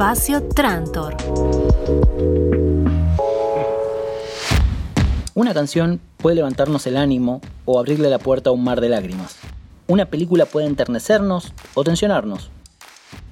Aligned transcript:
Espacio 0.00 0.42
Trantor. 0.42 1.14
Una 5.34 5.52
canción 5.52 6.00
puede 6.16 6.36
levantarnos 6.36 6.86
el 6.86 6.96
ánimo 6.96 7.42
o 7.66 7.78
abrirle 7.78 8.08
la 8.08 8.18
puerta 8.18 8.48
a 8.48 8.54
un 8.54 8.64
mar 8.64 8.80
de 8.80 8.88
lágrimas. 8.88 9.36
Una 9.88 10.06
película 10.06 10.46
puede 10.46 10.68
enternecernos 10.68 11.52
o 11.74 11.84
tensionarnos. 11.84 12.50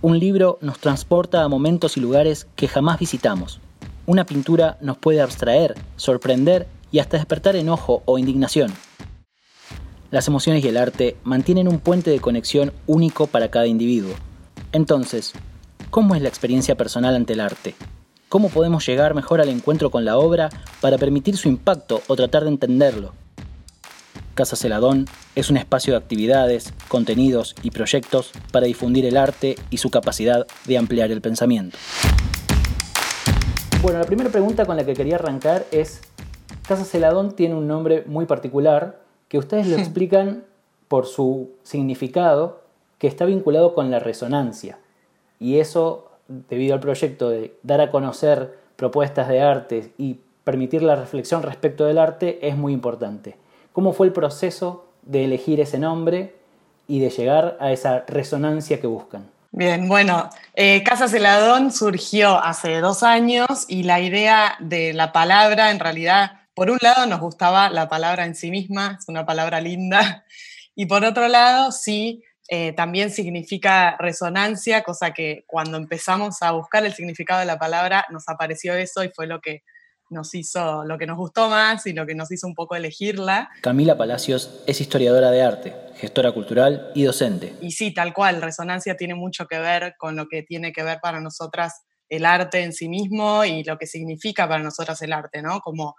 Un 0.02 0.18
libro 0.18 0.58
nos 0.60 0.78
transporta 0.78 1.42
a 1.42 1.48
momentos 1.48 1.96
y 1.96 2.00
lugares 2.00 2.46
que 2.54 2.68
jamás 2.68 2.98
visitamos. 2.98 3.60
Una 4.04 4.26
pintura 4.26 4.76
nos 4.82 4.98
puede 4.98 5.22
abstraer, 5.22 5.74
sorprender 5.96 6.66
y 6.92 6.98
hasta 6.98 7.16
despertar 7.16 7.56
enojo 7.56 8.02
o 8.04 8.18
indignación. 8.18 8.74
Las 10.10 10.28
emociones 10.28 10.62
y 10.62 10.68
el 10.68 10.76
arte 10.76 11.16
mantienen 11.24 11.66
un 11.66 11.80
puente 11.80 12.10
de 12.10 12.20
conexión 12.20 12.74
único 12.86 13.26
para 13.26 13.50
cada 13.50 13.66
individuo. 13.66 14.12
Entonces, 14.72 15.32
¿cómo 15.90 16.14
es 16.14 16.22
la 16.22 16.28
experiencia 16.28 16.76
personal 16.76 17.14
ante 17.16 17.32
el 17.32 17.40
arte? 17.40 17.74
¿Cómo 18.28 18.50
podemos 18.50 18.86
llegar 18.86 19.14
mejor 19.14 19.40
al 19.40 19.48
encuentro 19.48 19.90
con 19.90 20.04
la 20.04 20.18
obra 20.18 20.50
para 20.80 20.98
permitir 20.98 21.36
su 21.36 21.48
impacto 21.48 22.02
o 22.08 22.16
tratar 22.16 22.44
de 22.44 22.50
entenderlo? 22.50 23.14
Casa 24.34 24.54
Celadón 24.54 25.06
es 25.34 25.50
un 25.50 25.56
espacio 25.56 25.92
de 25.92 25.98
actividades, 25.98 26.72
contenidos 26.88 27.56
y 27.62 27.70
proyectos 27.70 28.32
para 28.52 28.66
difundir 28.66 29.06
el 29.06 29.16
arte 29.16 29.56
y 29.70 29.78
su 29.78 29.90
capacidad 29.90 30.46
de 30.66 30.78
ampliar 30.78 31.10
el 31.10 31.20
pensamiento. 31.20 31.76
Bueno, 33.82 33.98
la 33.98 34.04
primera 34.04 34.30
pregunta 34.30 34.66
con 34.66 34.76
la 34.76 34.84
que 34.84 34.94
quería 34.94 35.16
arrancar 35.16 35.64
es, 35.70 36.02
Casa 36.66 36.84
Celadón 36.84 37.34
tiene 37.34 37.54
un 37.54 37.66
nombre 37.66 38.04
muy 38.06 38.26
particular 38.26 39.00
que 39.28 39.38
ustedes 39.38 39.66
lo 39.66 39.76
explican 39.78 40.44
por 40.86 41.06
su 41.06 41.50
significado 41.62 42.62
que 42.98 43.06
está 43.06 43.24
vinculado 43.24 43.74
con 43.74 43.90
la 43.90 43.98
resonancia. 43.98 44.78
Y 45.40 45.58
eso, 45.58 46.10
debido 46.28 46.74
al 46.74 46.80
proyecto 46.80 47.30
de 47.30 47.56
dar 47.62 47.80
a 47.80 47.90
conocer 47.90 48.58
propuestas 48.76 49.28
de 49.28 49.40
arte 49.40 49.92
y 49.98 50.18
permitir 50.44 50.82
la 50.82 50.96
reflexión 50.96 51.42
respecto 51.42 51.84
del 51.84 51.98
arte, 51.98 52.38
es 52.46 52.56
muy 52.56 52.72
importante. 52.72 53.36
¿Cómo 53.72 53.92
fue 53.92 54.06
el 54.06 54.12
proceso 54.12 54.86
de 55.02 55.24
elegir 55.24 55.60
ese 55.60 55.78
nombre 55.78 56.34
y 56.86 57.00
de 57.00 57.10
llegar 57.10 57.56
a 57.60 57.72
esa 57.72 58.04
resonancia 58.06 58.80
que 58.80 58.86
buscan? 58.86 59.28
Bien, 59.50 59.88
bueno, 59.88 60.28
eh, 60.54 60.82
Casa 60.84 61.08
Celadón 61.08 61.72
surgió 61.72 62.38
hace 62.38 62.80
dos 62.80 63.02
años 63.02 63.64
y 63.66 63.82
la 63.82 64.00
idea 64.00 64.56
de 64.60 64.92
la 64.92 65.10
palabra, 65.10 65.70
en 65.70 65.80
realidad, 65.80 66.42
por 66.54 66.70
un 66.70 66.78
lado 66.82 67.06
nos 67.06 67.20
gustaba 67.20 67.70
la 67.70 67.88
palabra 67.88 68.26
en 68.26 68.34
sí 68.34 68.50
misma, 68.50 68.98
es 68.98 69.08
una 69.08 69.24
palabra 69.24 69.60
linda, 69.60 70.24
y 70.74 70.86
por 70.86 71.04
otro 71.04 71.28
lado, 71.28 71.72
sí, 71.72 72.22
eh, 72.50 72.72
también 72.72 73.10
significa 73.10 73.96
resonancia, 73.98 74.82
cosa 74.82 75.12
que 75.12 75.44
cuando 75.46 75.76
empezamos 75.76 76.40
a 76.40 76.52
buscar 76.52 76.84
el 76.86 76.94
significado 76.94 77.40
de 77.40 77.46
la 77.46 77.58
palabra 77.58 78.06
nos 78.10 78.26
apareció 78.28 78.74
eso 78.74 79.04
y 79.04 79.10
fue 79.10 79.26
lo 79.26 79.40
que 79.40 79.62
nos 80.10 80.34
hizo, 80.34 80.84
lo 80.84 80.96
que 80.96 81.06
nos 81.06 81.18
gustó 81.18 81.50
más 81.50 81.86
y 81.86 81.92
lo 81.92 82.06
que 82.06 82.14
nos 82.14 82.32
hizo 82.32 82.46
un 82.46 82.54
poco 82.54 82.74
elegirla. 82.74 83.50
Camila 83.60 83.98
Palacios 83.98 84.62
es 84.66 84.80
historiadora 84.80 85.30
de 85.30 85.42
arte, 85.42 85.74
gestora 85.96 86.32
cultural 86.32 86.90
y 86.94 87.02
docente. 87.02 87.54
Y 87.60 87.72
sí, 87.72 87.92
tal 87.92 88.14
cual, 88.14 88.40
resonancia 88.40 88.96
tiene 88.96 89.14
mucho 89.14 89.46
que 89.46 89.58
ver 89.58 89.94
con 89.98 90.16
lo 90.16 90.26
que 90.26 90.42
tiene 90.42 90.72
que 90.72 90.82
ver 90.82 91.00
para 91.02 91.20
nosotras 91.20 91.82
el 92.08 92.24
arte 92.24 92.62
en 92.62 92.72
sí 92.72 92.88
mismo 92.88 93.44
y 93.44 93.62
lo 93.64 93.76
que 93.76 93.86
significa 93.86 94.48
para 94.48 94.62
nosotras 94.62 95.02
el 95.02 95.12
arte, 95.12 95.42
¿no? 95.42 95.60
Como 95.60 95.96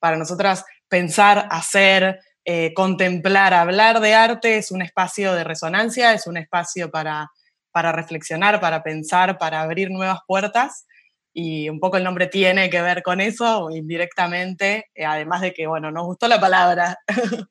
para 0.00 0.16
nosotras 0.16 0.64
pensar, 0.88 1.46
hacer, 1.50 2.18
eh, 2.44 2.72
contemplar, 2.74 3.54
hablar 3.54 4.00
de 4.00 4.14
arte 4.14 4.56
es 4.58 4.70
un 4.70 4.82
espacio 4.82 5.34
de 5.34 5.44
resonancia, 5.44 6.12
es 6.12 6.26
un 6.26 6.36
espacio 6.36 6.90
para, 6.90 7.30
para 7.70 7.92
reflexionar, 7.92 8.60
para 8.60 8.82
pensar, 8.82 9.38
para 9.38 9.62
abrir 9.62 9.90
nuevas 9.90 10.20
puertas 10.26 10.86
y 11.34 11.68
un 11.68 11.80
poco 11.80 11.96
el 11.96 12.04
nombre 12.04 12.26
tiene 12.26 12.68
que 12.68 12.82
ver 12.82 13.02
con 13.02 13.20
eso 13.20 13.70
indirectamente, 13.70 14.86
eh, 14.94 15.04
además 15.04 15.40
de 15.40 15.52
que, 15.52 15.66
bueno, 15.66 15.90
nos 15.90 16.04
gustó 16.04 16.28
la 16.28 16.40
palabra. 16.40 16.98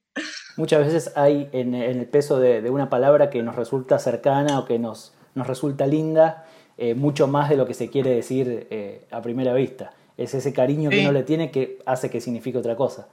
Muchas 0.57 0.85
veces 0.85 1.13
hay 1.16 1.50
en, 1.51 1.74
el 1.74 2.06
peso 2.07 2.40
de, 2.40 2.69
una 2.69 2.90
palabra 2.90 3.30
que 3.30 3.41
nos 3.41 3.56
resulta 3.56 3.97
cercana 3.97 4.59
o 4.59 4.66
que 4.66 4.78
nos, 4.78 5.13
nos 5.34 5.47
resulta 5.47 5.88
linda, 5.88 6.46
eh, 6.78 6.94
mucho 6.94 7.28
más 7.28 7.50
de 7.50 7.57
lo 7.57 7.66
que 7.66 7.74
se 7.74 7.90
quiere 7.90 8.12
decir 8.12 8.68
eh, 8.69 9.07
a 9.12 9.22
primera 9.22 9.53
vista. 9.53 9.94
Es 10.18 10.34
ese 10.35 10.53
cariño 10.53 10.90
que 10.90 11.01
uno 11.01 11.12
le 11.12 11.24
tiene 11.24 11.50
que 11.50 11.80
hace 11.85 12.09
que 12.09 12.22
signifique 12.22 12.57
otra 12.57 12.75
cosa. 12.75 13.07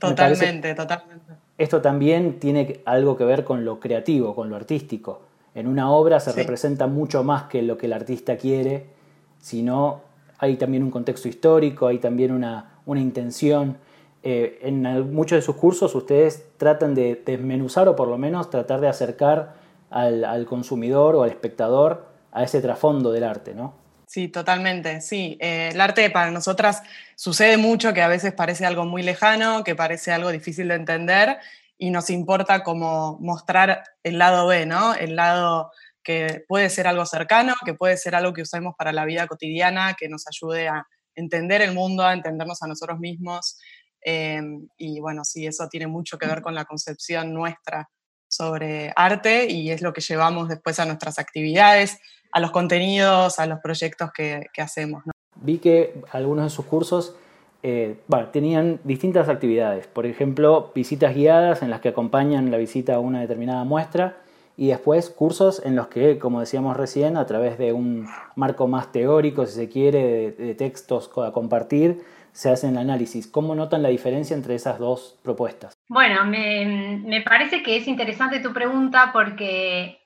Totalmente, 0.00 0.74
totalmente. 0.74 1.32
Esto 1.58 1.80
también 1.80 2.40
tiene 2.40 2.80
algo 2.86 3.16
que 3.16 3.24
ver 3.24 3.44
con 3.44 3.64
lo 3.64 3.80
creativo, 3.80 4.34
con 4.34 4.48
lo 4.48 4.56
artístico. 4.56 5.22
En 5.54 5.66
una 5.66 5.90
obra 5.90 6.20
se 6.20 6.32
representa 6.32 6.86
mucho 6.86 7.22
más 7.22 7.44
que 7.44 7.62
lo 7.62 7.76
que 7.76 7.86
el 7.86 7.92
artista 7.92 8.36
quiere 8.36 9.00
sino 9.40 10.02
hay 10.38 10.56
también 10.56 10.82
un 10.82 10.90
contexto 10.90 11.28
histórico, 11.28 11.86
hay 11.86 11.98
también 11.98 12.32
una, 12.32 12.66
intención. 12.86 13.76
Eh, 14.22 14.58
en 14.62 14.82
muchos 15.14 15.36
de 15.36 15.42
sus 15.42 15.56
cursos 15.56 15.94
ustedes 15.94 16.44
tratan 16.58 16.94
de 16.94 17.22
desmenuzar 17.24 17.88
o 17.88 17.96
por 17.96 18.08
lo 18.08 18.18
menos 18.18 18.50
tratar 18.50 18.80
de 18.80 18.88
acercar 18.88 19.54
al, 19.90 20.44
consumidor 20.46 21.16
o 21.16 21.22
al 21.22 21.30
espectador 21.30 22.04
a 22.32 22.42
ese 22.42 22.60
trasfondo 22.60 23.12
del 23.12 23.24
arte, 23.24 23.54
¿no? 23.54 23.74
Sí, 24.12 24.26
totalmente, 24.26 25.00
sí. 25.00 25.38
Eh, 25.40 25.68
el 25.72 25.80
arte 25.80 26.10
para 26.10 26.32
nosotras 26.32 26.82
sucede 27.14 27.56
mucho 27.58 27.94
que 27.94 28.02
a 28.02 28.08
veces 28.08 28.32
parece 28.32 28.66
algo 28.66 28.84
muy 28.84 29.04
lejano, 29.04 29.62
que 29.62 29.76
parece 29.76 30.10
algo 30.10 30.32
difícil 30.32 30.66
de 30.66 30.74
entender 30.74 31.38
y 31.78 31.90
nos 31.90 32.10
importa 32.10 32.64
como 32.64 33.18
mostrar 33.20 33.84
el 34.02 34.18
lado 34.18 34.48
B, 34.48 34.66
¿no? 34.66 34.94
El 34.94 35.14
lado 35.14 35.70
que 36.02 36.44
puede 36.48 36.70
ser 36.70 36.88
algo 36.88 37.06
cercano, 37.06 37.54
que 37.64 37.74
puede 37.74 37.96
ser 37.96 38.16
algo 38.16 38.32
que 38.32 38.42
usemos 38.42 38.74
para 38.76 38.92
la 38.92 39.04
vida 39.04 39.28
cotidiana, 39.28 39.94
que 39.94 40.08
nos 40.08 40.24
ayude 40.26 40.66
a 40.66 40.84
entender 41.14 41.62
el 41.62 41.72
mundo, 41.72 42.04
a 42.04 42.12
entendernos 42.12 42.64
a 42.64 42.66
nosotros 42.66 42.98
mismos. 42.98 43.58
Em, 44.00 44.66
y 44.76 44.98
bueno, 44.98 45.24
sí, 45.24 45.46
eso 45.46 45.68
tiene 45.68 45.86
mucho 45.86 46.18
que 46.18 46.26
ver 46.26 46.42
con 46.42 46.56
la 46.56 46.64
concepción 46.64 47.32
nuestra 47.32 47.88
sobre 48.30 48.92
arte 48.96 49.50
y 49.50 49.70
es 49.70 49.82
lo 49.82 49.92
que 49.92 50.00
llevamos 50.00 50.48
después 50.48 50.78
a 50.78 50.86
nuestras 50.86 51.18
actividades, 51.18 51.98
a 52.32 52.40
los 52.40 52.52
contenidos, 52.52 53.38
a 53.38 53.46
los 53.46 53.58
proyectos 53.60 54.10
que, 54.12 54.46
hacemos. 54.58 55.02
Vi 55.36 55.58
que 55.58 56.00
algunos 56.12 56.44
de 56.44 56.50
sus 56.50 56.64
cursos 56.64 57.16
eh, 57.62 57.96
tenían 58.32 58.78
distintas 58.84 59.28
actividades, 59.28 59.86
por 59.86 60.06
ejemplo, 60.06 60.70
visitas 60.74 61.14
guiadas 61.14 61.62
en 61.62 61.70
las 61.70 61.80
que 61.80 61.88
acompañan 61.88 62.50
la 62.50 62.56
visita 62.56 62.94
a 62.94 63.00
una 63.00 63.20
determinada 63.20 63.64
muestra 63.64 64.16
y 64.56 64.68
después 64.68 65.10
cursos 65.10 65.60
en 65.64 65.74
los 65.74 65.88
que, 65.88 66.18
como 66.18 66.40
decíamos 66.40 66.76
recién, 66.76 67.16
a 67.16 67.26
través 67.26 67.58
de 67.58 67.72
un 67.72 68.06
marco 68.36 68.68
más 68.68 68.92
teórico, 68.92 69.46
si 69.46 69.54
se 69.54 69.68
quiere, 69.68 70.32
de, 70.32 70.54
textos 70.54 71.10
a 71.16 71.32
compartir, 71.32 72.02
se 72.32 72.50
hacen 72.50 72.76
análisis. 72.76 73.26
¿Cómo 73.26 73.54
notan 73.54 73.82
la 73.82 73.88
diferencia 73.88 74.36
entre 74.36 74.54
esas 74.54 74.78
dos 74.78 75.16
propuestas? 75.22 75.79
Bueno, 75.90 76.24
me, 76.24 77.20
parece 77.22 77.64
que 77.64 77.76
es 77.76 77.88
interesante 77.88 78.38
tu 78.38 78.52
pregunta 78.52 79.10
porque, 79.12 79.98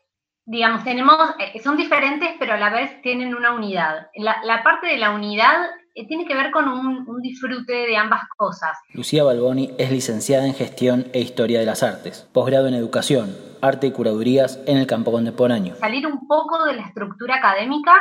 digamos, 0.46 0.82
tenemos, 0.82 1.14
eh, 1.38 1.60
son 1.62 1.76
diferentes, 1.76 2.30
pero 2.38 2.54
a 2.54 2.56
la 2.56 2.70
vez 2.70 3.02
tienen 3.02 3.34
una 3.34 3.52
unidad. 3.52 4.08
La, 4.14 4.62
parte 4.62 4.86
de 4.86 4.96
la 4.96 5.10
unidad 5.10 5.66
eh, 5.94 6.06
tiene 6.06 6.24
que 6.24 6.34
ver 6.34 6.52
con 6.52 6.68
un, 6.68 7.06
un, 7.06 7.20
disfrute 7.20 7.74
de 7.74 7.98
ambas 7.98 8.22
cosas. 8.34 8.78
Lucía 8.94 9.24
Balboni 9.24 9.72
es 9.76 9.92
licenciada 9.92 10.46
en 10.46 10.54
Gestión 10.54 11.04
e 11.12 11.20
Historia 11.20 11.60
de 11.60 11.66
las 11.66 11.82
Artes, 11.82 12.30
posgrado 12.32 12.66
en 12.66 12.72
Educación, 12.72 13.36
arte 13.66 13.86
y 13.86 13.92
curadurías 13.92 14.60
en 14.66 14.76
el 14.76 14.86
campo 14.86 15.10
contemporáneo. 15.10 15.74
Salir 15.76 16.06
un 16.06 16.26
poco 16.26 16.64
de 16.64 16.74
la 16.74 16.82
estructura 16.82 17.36
académica 17.36 17.92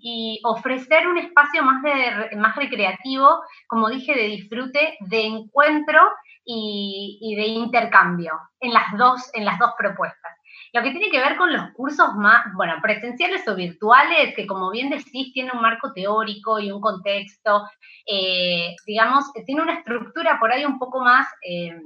y 0.00 0.40
ofrecer 0.44 1.06
un 1.06 1.18
espacio 1.18 1.62
más, 1.62 1.82
de, 1.82 2.36
más 2.36 2.56
recreativo, 2.56 3.40
como 3.66 3.88
dije, 3.90 4.14
de 4.14 4.28
disfrute, 4.28 4.96
de 5.00 5.26
encuentro 5.26 5.98
y, 6.44 7.34
de 7.36 7.46
intercambio 7.46 8.32
en 8.60 8.72
las, 8.72 8.84
dos, 8.96 9.30
en 9.34 9.44
las 9.44 9.58
dos 9.58 9.72
propuestas. 9.78 10.32
Lo 10.72 10.82
que 10.82 10.90
tiene 10.90 11.10
que 11.10 11.20
ver 11.20 11.36
con 11.36 11.52
los 11.52 11.70
cursos 11.70 12.14
más, 12.16 12.46
bueno, 12.54 12.74
presenciales 12.82 13.46
o 13.46 13.54
virtuales, 13.54 14.34
que 14.34 14.46
como 14.46 14.70
bien 14.70 14.90
decís, 14.90 15.32
tiene 15.32 15.52
un 15.52 15.62
marco 15.62 15.92
teórico 15.92 16.58
y 16.58 16.72
un 16.72 16.80
contexto, 16.80 17.62
eh, 18.06 18.74
digamos, 18.84 19.32
tiene 19.46 19.62
una 19.62 19.74
estructura 19.74 20.38
por 20.40 20.50
ahí 20.50 20.64
un 20.64 20.78
poco 20.78 21.00
más 21.00 21.28
eh, 21.48 21.78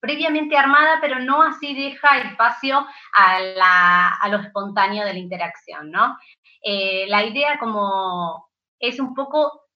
previamente 0.00 0.56
armada, 0.56 0.98
pero 1.00 1.18
no 1.20 1.42
así 1.42 1.74
deja 1.74 2.18
espacio 2.18 2.86
a, 3.16 4.28
lo 4.28 4.38
espontáneo 4.38 5.04
de 5.04 5.12
la 5.12 5.18
interacción, 5.18 5.90
¿no? 5.90 6.16
Eh, 6.62 7.06
la 7.08 7.24
idea 7.24 7.58
como 7.58 8.48
es 8.78 8.98
un 8.98 9.14
poco 9.14 9.66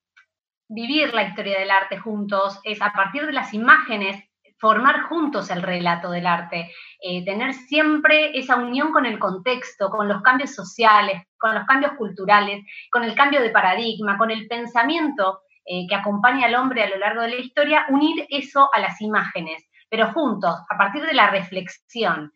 vivir 0.69 1.13
la 1.15 1.25
historia 1.25 1.59
del 1.59 1.71
arte 1.71 1.99
juntos, 1.99 2.59
es 2.65 2.81
a 2.81 2.93
partir 2.93 3.27
de 3.27 3.33
las 3.33 3.53
imágenes 3.55 4.25
formar 4.59 5.03
juntos 5.03 5.51
el 5.51 5.63
relato 5.63 6.11
del 6.11 6.27
arte, 6.27 6.71
eh, 7.03 7.23
tener 7.25 7.53
siempre 7.53 8.39
esa 8.39 8.57
unión 8.57 8.93
con 8.93 9.05
el 9.05 9.19
contexto, 9.19 9.91
con 9.91 10.09
los 10.09 10.23
cambios 10.23 10.55
sociales, 10.55 11.23
con 11.39 11.55
los 11.55 11.67
cambios 11.67 11.93
culturales, 11.99 12.65
con 12.91 13.05
el 13.05 13.15
cambio 13.15 13.43
de 13.43 13.51
paradigma, 13.51 14.17
con 14.17 14.31
el 14.31 14.47
pensamiento 14.49 15.41
eh, 15.67 15.87
que 15.87 15.95
acompaña 15.95 16.47
al 16.47 16.55
hombre 16.55 16.83
a 16.83 16.89
lo 16.89 16.97
largo 16.97 17.23
de 17.23 17.29
la 17.29 17.37
historia, 17.37 17.85
unir 17.91 18.27
eso 18.31 18.71
a 18.73 18.81
las 18.81 19.01
imágenes 19.03 19.63
pero 19.89 20.13
juntos, 20.13 20.55
a 20.69 20.77
partir 20.77 21.05
de 21.05 21.15
la 21.15 21.31
reflexión. 21.31 22.33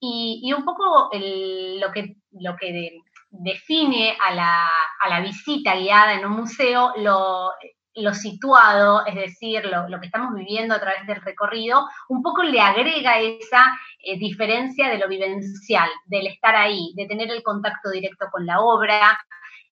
Y, 0.00 0.52
un 0.56 0.64
poco 0.64 1.10
lo, 1.12 1.92
que, 1.92 2.14
lo 2.30 2.56
que 2.56 3.00
define 3.30 4.16
a 4.20 4.32
la, 4.32 4.68
a 5.00 5.08
la 5.08 5.20
visita 5.20 5.74
guiada 5.74 6.14
en 6.14 6.24
un 6.24 6.32
museo 6.32 6.92
lo, 6.98 7.50
lo 7.98 8.14
situado, 8.14 9.04
es 9.06 9.14
decir, 9.14 9.64
lo, 9.64 10.00
que 10.00 10.06
estamos 10.06 10.34
viviendo 10.34 10.74
a 10.74 10.80
través 10.80 11.06
del 11.06 11.20
recorrido, 11.20 11.86
un 12.08 12.22
poco 12.22 12.42
le 12.42 12.60
agrega 12.60 13.20
esa 13.20 13.78
eh, 14.02 14.18
diferencia 14.18 14.88
de 14.88 14.98
lo 14.98 15.08
vivencial, 15.08 15.88
del 16.06 16.28
estar 16.28 16.54
ahí, 16.54 16.92
de 16.96 17.06
tener 17.06 17.30
el 17.30 17.42
contacto 17.42 17.90
directo 17.90 18.26
con 18.30 18.46
la 18.46 18.60
obra, 18.60 19.18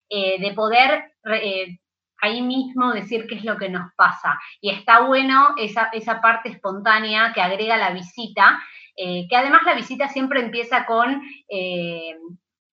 eh, 0.09 0.39
de 0.39 0.53
poder 0.53 1.13
eh, 1.25 1.79
ahí 2.23 2.41
mismo 2.41 2.93
decir 2.93 3.27
qué 3.27 3.35
es 3.35 3.43
lo 3.43 3.57
que 3.57 3.69
nos 3.69 3.93
pasa. 3.95 4.39
Y 4.61 4.69
está 4.69 5.01
bueno 5.01 5.49
esa, 5.57 5.89
esa 5.91 6.21
parte 6.21 6.49
espontánea 6.49 7.33
que 7.33 7.41
agrega 7.41 7.77
la 7.77 7.91
visita, 7.91 8.59
que 8.95 9.35
además 9.35 9.63
la 9.65 9.73
visita 9.73 10.07
siempre 10.07 10.39
empieza 10.39 10.85
con, 10.85 11.21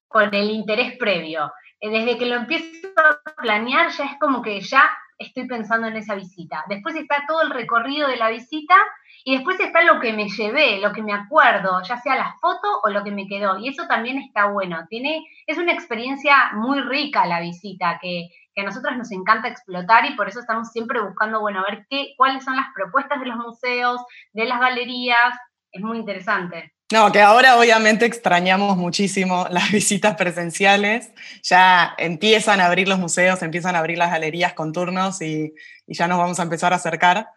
con 0.08 0.34
el 0.34 0.50
interés 0.50 0.96
previo. 0.98 1.52
Desde 1.80 2.18
que 2.18 2.26
lo 2.26 2.36
empiezo 2.36 2.88
a 2.96 3.42
planear 3.42 3.90
ya 3.90 4.04
es 4.04 4.18
como 4.20 4.42
que 4.42 4.60
ya 4.60 4.90
estoy 5.20 5.46
pensando 5.46 5.86
en 5.86 5.96
esa 5.96 6.14
visita. 6.14 6.64
Después 6.68 6.96
está 6.96 7.24
todo 7.28 7.42
el 7.42 7.50
recorrido 7.50 8.08
de 8.08 8.16
la 8.16 8.30
visita 8.30 8.74
y 9.22 9.36
después 9.36 9.60
está 9.60 9.82
lo 9.82 10.00
que 10.00 10.14
me 10.14 10.28
llevé, 10.28 10.80
lo 10.80 10.92
que 10.92 11.02
me 11.02 11.12
acuerdo, 11.12 11.82
ya 11.82 11.98
sea 11.98 12.16
la 12.16 12.34
foto 12.40 12.80
o 12.82 12.88
lo 12.88 13.04
que 13.04 13.10
me 13.10 13.28
quedó. 13.28 13.58
Y 13.58 13.68
eso 13.68 13.86
también 13.86 14.18
está 14.18 14.46
bueno. 14.46 14.86
Tiene, 14.88 15.24
es 15.46 15.58
una 15.58 15.72
experiencia 15.72 16.52
muy 16.54 16.80
rica 16.80 17.26
la 17.26 17.40
visita 17.40 17.98
que, 18.00 18.28
a 18.56 18.62
nosotras 18.62 18.98
nos 18.98 19.10
encanta 19.10 19.48
explotar 19.48 20.04
y 20.04 20.16
por 20.16 20.28
eso 20.28 20.38
estamos 20.38 20.70
siempre 20.70 21.00
buscando, 21.00 21.40
bueno, 21.40 21.64
ver 21.66 21.86
qué, 21.88 22.12
cuáles 22.18 22.44
son 22.44 22.56
las 22.56 22.66
propuestas 22.74 23.18
de 23.18 23.24
los 23.24 23.38
museos, 23.38 24.02
de 24.34 24.44
las 24.44 24.60
galerías. 24.60 25.34
Es 25.72 25.82
muy 25.82 25.96
interesante. 25.96 26.74
No, 26.92 27.12
que 27.12 27.20
ahora 27.20 27.56
obviamente 27.56 28.04
extrañamos 28.04 28.76
muchísimo 28.76 29.46
las 29.50 29.70
visitas 29.70 30.16
presenciales. 30.16 31.10
Ya 31.42 31.94
empiezan 31.98 32.60
a 32.60 32.66
abrir 32.66 32.88
los 32.88 32.98
museos, 32.98 33.42
empiezan 33.42 33.76
a 33.76 33.78
abrir 33.78 33.96
las 33.96 34.10
galerías 34.10 34.54
con 34.54 34.72
turnos 34.72 35.22
y, 35.22 35.54
ya 35.86 36.06
nos 36.08 36.18
vamos 36.18 36.40
a 36.40 36.42
empezar 36.42 36.72
a 36.72 36.76
acercar. 36.76 37.28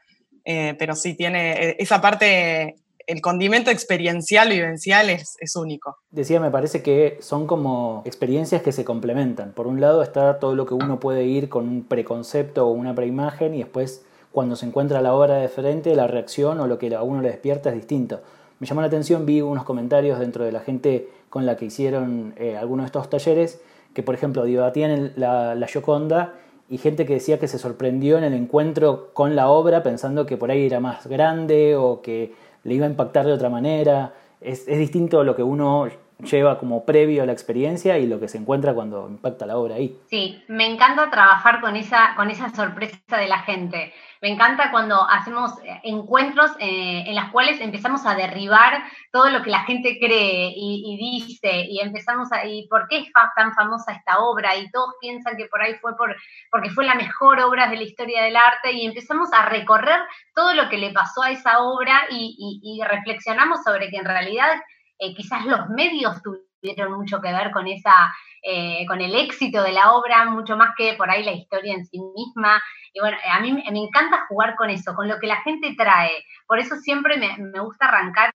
Eh, 0.46 0.76
pero 0.78 0.96
sí 0.96 1.14
tiene 1.14 1.52
eh, 1.52 1.76
esa 1.80 2.02
parte, 2.02 2.76
el 3.06 3.22
condimento 3.22 3.70
experiencial, 3.70 4.50
vivencial 4.50 5.12
es, 5.12 5.38
es 5.40 5.56
único. 5.56 5.98
Decía, 6.10 6.40
me 6.40 6.52
parece 6.52 6.82
que 6.82 7.18
son 7.22 7.46
como 7.46 8.02
experiencias 8.06 8.64
que 8.64 8.72
se 8.72 8.84
complementan. 8.84 9.54
Por 9.54 9.68
un 9.68 9.80
lado 9.80 10.02
está 10.02 10.40
todo 10.40 10.56
lo 10.56 10.66
que 10.66 10.74
uno 10.74 11.00
puede 11.00 11.26
ir 11.26 11.48
con 11.50 11.70
un 11.70 11.84
preconcepto 11.84 12.68
o 12.68 12.72
una 12.72 12.96
preimagen 12.96 13.54
y 13.54 13.60
después 13.60 14.04
cuando 14.32 14.56
se 14.56 14.66
encuentra 14.66 15.02
la 15.02 15.14
obra 15.14 15.36
de 15.36 15.48
frente, 15.48 15.96
la 15.96 16.08
reacción 16.08 16.60
o 16.60 16.66
lo 16.66 16.80
que 16.80 16.94
a 16.96 17.04
uno 17.04 17.22
le 17.22 17.30
despierta 17.30 17.70
es 17.70 17.76
distinto 17.76 18.22
me 18.64 18.68
llamó 18.68 18.80
la 18.80 18.88
atención, 18.88 19.26
vi 19.26 19.42
unos 19.42 19.66
comentarios 19.66 20.20
dentro 20.20 20.46
de 20.46 20.54
la 20.54 20.62
gente 20.62 21.10
con 21.30 21.46
la 21.46 21.58
que 21.58 21.66
hicieron 21.66 22.34
eh, 22.38 22.56
algunos 22.56 22.86
de 22.86 22.88
estos 22.88 23.10
talleres, 23.10 23.62
que 23.94 24.04
por 24.04 24.16
ejemplo 24.16 24.46
debatían 24.46 25.12
la, 25.18 25.54
la 25.54 25.68
Gioconda 25.68 26.36
y 26.70 26.78
gente 26.78 27.06
que 27.06 27.16
decía 27.16 27.40
que 27.40 27.50
se 27.50 27.60
sorprendió 27.60 28.18
en 28.18 28.24
el 28.24 28.34
encuentro 28.34 29.10
con 29.12 29.36
la 29.36 29.50
obra 29.50 29.84
pensando 29.84 30.26
que 30.26 30.38
por 30.38 30.50
ahí 30.50 30.66
era 30.66 30.80
más 30.80 31.08
grande 31.08 31.76
o 31.76 32.02
que 32.02 32.36
le 32.64 32.76
iba 32.76 32.86
a 32.86 32.90
impactar 32.90 33.26
de 33.26 33.34
otra 33.34 33.50
manera. 33.50 34.14
Es, 34.40 34.66
es 34.70 34.80
distinto 34.80 35.26
lo 35.26 35.36
que 35.36 35.44
uno 35.44 35.90
lleva 36.20 36.58
como 36.58 36.86
previo 36.86 37.24
a 37.24 37.26
la 37.26 37.34
experiencia 37.34 37.98
y 37.98 38.08
lo 38.08 38.20
que 38.20 38.28
se 38.28 38.38
encuentra 38.38 38.74
cuando 38.74 39.08
impacta 39.10 39.46
la 39.46 39.58
obra 39.58 39.76
ahí. 39.76 39.98
Sí, 40.10 40.44
me 40.48 40.66
encanta 40.66 41.10
trabajar 41.10 41.62
con 41.62 41.76
esa, 41.76 42.14
con 42.16 42.30
esa 42.30 42.50
sorpresa 42.50 43.18
de 43.18 43.28
la 43.28 43.40
gente. 43.40 43.94
Me 44.24 44.30
encanta 44.30 44.72
cundo 44.72 45.06
hacemos 45.10 45.52
eh, 45.66 45.82
encuentros 45.84 46.52
eh, 46.58 47.04
en 47.08 47.14
los 47.14 47.26
cuales 47.32 47.60
empezamos 47.60 48.06
a 48.06 48.16
derribar 48.16 48.82
todo 49.12 49.30
lo 49.30 49.44
que 49.44 49.50
la 49.50 49.66
gente 49.66 49.98
cree 50.00 50.54
y, 50.56 50.98
dice 50.98 51.66
y 51.70 51.82
empezamos 51.82 52.32
a, 52.32 52.46
¿y 52.46 52.66
por 52.70 52.88
qué 52.88 53.00
es 53.00 53.12
tan 53.36 53.54
famosa 53.54 53.92
esta 53.92 54.20
obra? 54.20 54.56
Y 54.56 54.72
todos 54.72 54.96
piensan 55.02 55.36
que 55.36 55.48
por 55.48 55.62
ahí 55.62 55.74
fue 55.82 55.98
por, 55.98 56.16
porque 56.50 56.70
fue 56.70 56.86
la 56.86 56.96
mejor 56.96 57.42
obra 57.42 57.68
de 57.68 57.76
la 57.76 57.84
historia 57.84 58.24
del 58.24 58.38
arte 58.38 58.72
y 58.72 58.86
empezamos 58.86 59.28
a 59.34 59.50
recorrer 59.50 60.00
todo 60.34 60.54
lo 60.54 60.70
que 60.70 60.78
le 60.78 60.94
pasó 60.94 61.22
a 61.24 61.32
esa 61.32 61.60
obra 61.62 62.04
y, 62.10 62.82
reflexionamos 62.88 63.62
sobre 63.64 63.90
que 63.90 63.98
en 63.98 64.06
realidad 64.06 64.54
eh, 65.00 65.14
quizás 65.16 65.46
los 65.46 65.70
medios 65.70 66.22
tuvieron 66.22 66.94
mucho 66.94 67.22
que 67.22 67.32
ver 67.32 67.52
con 67.52 67.68
esa 67.68 68.12
eh, 68.46 68.86
con 68.88 69.00
el 69.00 69.16
éxito 69.16 69.64
de 69.64 69.72
la 69.72 69.94
obra, 69.94 70.26
mucho 70.26 70.58
más 70.58 70.72
que 70.78 70.96
por 70.96 71.10
ahí 71.10 71.24
la 71.24 71.32
historia 71.32 71.76
en 71.76 71.86
sí 71.86 71.98
misma. 72.14 72.62
Y 72.92 73.00
bueno, 73.00 73.16
a 73.32 73.40
mí 73.40 73.54
me 73.54 73.80
encanta 73.80 74.26
jugar 74.28 74.56
con 74.58 74.70
eso, 74.70 74.94
con 74.94 75.08
lo 75.08 75.18
que 75.18 75.28
la 75.28 75.42
gente 75.44 75.74
trae. 75.78 76.12
Por 76.46 76.60
eso 76.60 76.76
siempre 76.76 77.16
me, 77.18 77.60
gusta 77.62 77.86
arrancar 77.86 78.34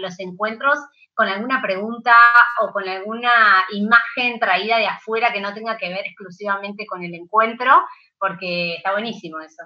los 0.00 0.20
encuentros 0.20 0.78
con 1.14 1.26
alguna 1.26 1.60
pregunta 1.60 2.14
o 2.62 2.70
con 2.70 2.88
alguna 2.88 3.64
imagen 3.72 4.38
traída 4.38 4.78
de 4.78 4.86
afuera 4.86 5.32
que 5.32 5.40
no 5.40 5.52
tenga 5.52 5.76
que 5.78 5.88
ver 5.88 6.06
exclusivamente 6.06 6.86
con 6.86 7.02
el 7.02 7.12
encuentro, 7.12 7.72
porque 8.18 8.76
está 8.76 8.92
buenísimo 8.92 9.40
eso. 9.40 9.64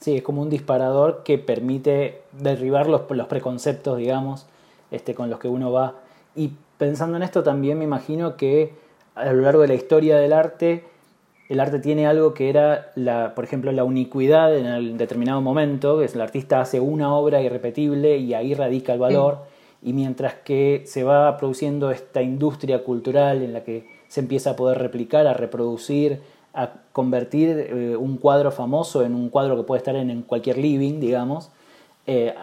Sí, 0.00 0.18
es 0.18 0.22
como 0.22 0.42
un 0.42 0.50
disparador 0.50 1.22
que 1.24 1.38
permite 1.38 2.24
derribar 2.32 2.86
los, 2.86 3.10
los 3.10 3.26
preconceptos, 3.26 3.96
digamos, 3.96 4.46
este, 4.90 5.14
con 5.14 5.30
los 5.30 5.38
que 5.38 5.48
uno 5.48 5.72
va. 5.72 5.94
Y 6.34 6.52
pensando 6.76 7.16
en 7.16 7.22
esto 7.22 7.42
también 7.42 7.78
me 7.78 7.84
imagino 7.84 8.36
que 8.36 8.72
a 9.14 9.32
lo 9.32 9.42
largo 9.42 9.62
de 9.62 9.68
la 9.68 9.74
historia 9.74 10.16
del 10.16 10.32
arte, 10.32 10.84
el 11.48 11.60
arte 11.60 11.78
tiene 11.78 12.06
algo 12.06 12.34
que 12.34 12.50
era, 12.50 12.92
la, 12.94 13.34
por 13.34 13.44
ejemplo, 13.44 13.72
la 13.72 13.84
unicuidad 13.84 14.56
en 14.56 14.66
el 14.66 14.98
determinado 14.98 15.40
momento, 15.40 15.98
que 15.98 16.04
es 16.04 16.14
el 16.14 16.20
artista 16.20 16.60
hace 16.60 16.78
una 16.78 17.14
obra 17.14 17.40
irrepetible 17.40 18.18
y 18.18 18.34
ahí 18.34 18.54
radica 18.54 18.92
el 18.92 19.00
valor, 19.00 19.38
y 19.82 19.92
mientras 19.92 20.34
que 20.34 20.82
se 20.86 21.04
va 21.04 21.36
produciendo 21.36 21.90
esta 21.90 22.20
industria 22.22 22.84
cultural 22.84 23.42
en 23.42 23.52
la 23.52 23.64
que 23.64 23.86
se 24.08 24.20
empieza 24.20 24.50
a 24.50 24.56
poder 24.56 24.78
replicar, 24.78 25.26
a 25.26 25.34
reproducir, 25.34 26.20
a 26.54 26.72
convertir 26.92 27.50
eh, 27.50 27.96
un 27.96 28.16
cuadro 28.16 28.50
famoso 28.50 29.04
en 29.04 29.14
un 29.14 29.28
cuadro 29.28 29.56
que 29.56 29.62
puede 29.62 29.78
estar 29.78 29.94
en, 29.94 30.22
cualquier 30.22 30.58
living, 30.58 30.98
digamos, 31.00 31.50
eh, 32.10 32.34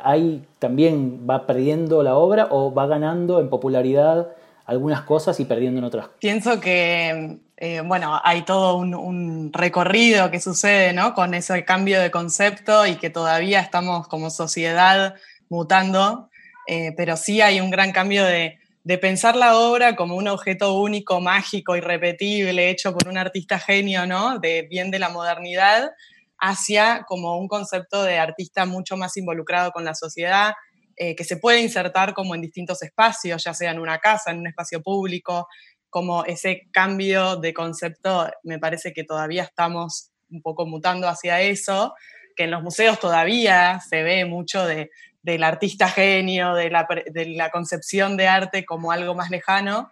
también 0.60 1.28
va 1.28 1.48
perdiendo 1.48 2.04
la 2.04 2.16
obra 2.16 2.50
o 2.52 2.72
va 2.72 2.86
ganando 2.86 3.40
en 3.40 3.50
popularidad 3.50 4.28
algunas 4.68 5.02
cosas 5.02 5.40
y 5.40 5.46
perdiendo 5.46 5.80
en 5.80 5.86
otras. 5.86 6.08
Pienso 6.20 6.60
que, 6.60 7.40
eh, 7.58 7.82
bueno, 7.84 8.22
hay 8.24 8.44
todo 8.44 8.76
un, 8.76 9.52
recorrido 9.52 10.30
que 10.30 10.40
sucede, 10.40 10.94
¿no? 10.94 11.16
Con 11.16 11.34
ese 11.34 11.66
cambio 11.66 12.00
de 12.00 12.12
concepto 12.12 12.86
y 12.86 12.98
que 12.98 13.10
todavía 13.10 13.60
estamos 13.60 14.08
como 14.08 14.30
sociedad 14.30 15.16
mutando, 15.50 16.30
eh, 16.68 16.94
pero 16.96 17.18
sí 17.18 17.42
hay 17.42 17.60
un 17.60 17.72
gran 17.72 17.92
cambio 17.92 18.24
de, 18.24 18.60
de 18.84 18.98
pensar 19.00 19.36
la 19.36 19.58
obra 19.58 19.96
como 19.96 20.16
un 20.16 20.28
objeto 20.28 20.80
único, 20.80 21.22
mágico, 21.22 21.76
irrepetible, 21.76 22.70
hecho 22.70 22.94
por 22.94 23.08
un 23.08 23.18
artista 23.18 23.58
genio, 23.58 24.06
¿no? 24.06 24.38
De 24.38 24.62
bien 24.62 24.92
de 24.92 25.00
la 25.00 25.10
modernidad, 25.10 25.92
hacia 26.40 27.04
como 27.08 27.38
un 27.38 27.48
concepto 27.48 28.04
de 28.04 28.18
artista 28.18 28.66
mucho 28.66 28.98
más 28.98 29.16
involucrado 29.18 29.72
con 29.72 29.86
la 29.86 29.96
sociedad, 29.96 30.54
eh, 30.98 31.16
que 31.16 31.24
se 31.24 31.38
puede 31.38 31.62
insertar 31.62 32.14
como 32.14 32.36
en 32.36 32.42
distintos 32.42 32.82
espacios, 32.82 33.44
ya 33.44 33.54
sea 33.54 33.72
en 33.72 33.80
una 33.80 34.00
casa, 34.00 34.32
en 34.32 34.40
un 34.40 34.48
espacio 34.48 34.82
público, 34.82 35.48
como 35.90 36.26
ese 36.26 36.64
cambio 36.72 37.38
de 37.38 37.54
concepto, 37.54 38.30
me 38.44 38.60
parece 38.60 38.94
que 38.94 39.04
todavía 39.04 39.44
estamos 39.44 40.12
un 40.30 40.42
poco 40.42 40.66
mutando 40.66 41.08
hacia 41.08 41.42
eso, 41.42 41.94
que 42.36 42.44
en 42.44 42.52
los 42.52 42.62
museos 42.62 43.00
todavía 43.00 43.80
se 43.80 44.04
ve 44.04 44.26
mucho 44.26 44.66
de, 44.66 44.90
del 45.22 45.44
artista 45.44 45.90
genio, 45.90 46.54
de 46.54 46.70
la, 46.70 47.50
concepción 47.50 48.18
de 48.18 48.28
arte 48.28 48.66
como 48.66 48.92
algo 48.92 49.16
más 49.16 49.30
lejano, 49.30 49.90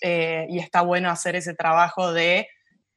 eh, 0.00 0.46
y 0.48 0.58
está 0.58 0.82
bueno 0.82 1.10
hacer 1.10 1.36
ese 1.36 1.54
trabajo 1.54 2.12
de 2.12 2.48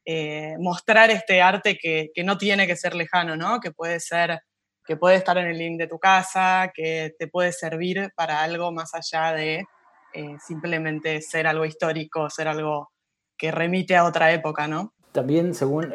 eh, 0.05 0.55
mostrar 0.59 1.09
este 1.09 1.41
arte 1.41 1.77
que, 1.81 2.11
no 2.23 2.37
tiene 2.37 2.67
que 2.67 2.75
ser 2.75 2.95
lejano, 2.95 3.35
¿no? 3.35 3.59
que 3.59 3.71
puede 3.71 3.99
ser 3.99 4.39
que 4.87 4.97
puede 4.97 5.15
estar 5.15 5.35
en 5.39 5.47
el 5.47 5.57
link 5.57 5.79
de 5.79 5.87
tu 5.87 5.97
casa, 5.97 6.71
que 6.71 7.15
te 7.17 7.27
puede 7.27 7.51
servir 7.51 8.11
para 8.15 8.43
algo 8.43 8.71
más 8.71 8.93
allá 8.93 9.33
de 9.33 9.65
eh, 10.13 10.37
simplemente 10.45 11.21
ser 11.21 11.47
algo 11.47 11.65
histórico, 11.65 12.29
ser 12.29 12.47
algo 12.47 12.91
que 13.35 13.51
remite 13.51 13.95
a 13.95 14.05
otra 14.05 14.31
época, 14.31 14.67
¿no? 14.67 14.93
También 15.11 15.55
según 15.55 15.91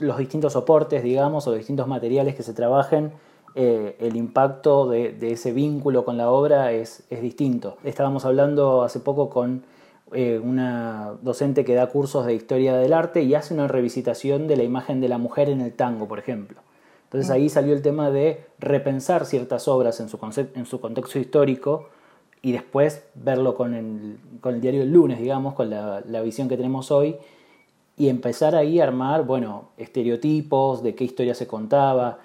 los 0.00 0.18
distintos 0.18 0.52
soportes, 0.54 1.02
digamos, 1.02 1.46
o 1.46 1.52
distintos 1.52 1.86
materiales 1.86 2.34
que 2.34 2.42
se 2.42 2.54
trabajen, 2.54 3.12
eh, 3.54 3.96
el 4.00 4.16
impacto 4.16 4.88
de, 4.88 5.16
ese 5.20 5.52
vínculo 5.52 6.04
con 6.04 6.16
la 6.16 6.30
obra 6.30 6.72
es, 6.72 7.04
distinto. 7.10 7.76
Estábamos 7.84 8.24
hablando 8.24 8.82
hace 8.82 9.00
poco 9.00 9.28
con 9.28 9.64
eh, 10.14 10.40
una 10.42 11.14
docente 11.22 11.64
que 11.64 11.74
da 11.74 11.88
cursos 11.88 12.26
de 12.26 12.34
historia 12.34 12.76
del 12.76 12.92
arte 12.92 13.22
y 13.22 13.34
hace 13.34 13.54
una 13.54 13.68
revisitación 13.68 14.46
de 14.48 14.56
la 14.56 14.62
imagen 14.62 15.00
de 15.00 15.08
la 15.08 15.18
mujer 15.18 15.48
en 15.48 15.60
el 15.60 15.72
tango, 15.72 16.08
por 16.08 16.18
ejemplo. 16.18 16.60
Entonces 17.04 17.30
ahí 17.30 17.48
salió 17.48 17.74
el 17.74 17.82
tema 17.82 18.10
de 18.10 18.44
repensar 18.58 19.26
ciertas 19.26 19.68
obras 19.68 20.00
en 20.00 20.08
su, 20.08 20.18
en 20.54 20.66
su 20.66 20.80
contexto 20.80 21.18
histórico 21.18 21.88
y 22.40 22.52
después 22.52 23.04
verlo 23.14 23.54
con 23.54 23.74
el, 23.74 24.18
con 24.40 24.54
el 24.54 24.60
diario 24.60 24.80
del 24.80 24.92
lunes, 24.92 25.18
digamos, 25.18 25.54
con 25.54 25.70
la, 25.70 26.02
la, 26.06 26.22
visión 26.22 26.48
que 26.48 26.56
tenemos 26.56 26.90
hoy, 26.90 27.16
y 27.96 28.08
empezar 28.08 28.56
ahí 28.56 28.80
a 28.80 28.84
armar, 28.84 29.24
bueno, 29.24 29.68
estereotipos 29.76 30.82
de 30.82 30.94
qué 30.94 31.04
historia 31.04 31.34
se 31.34 31.46
contaba. 31.46 32.18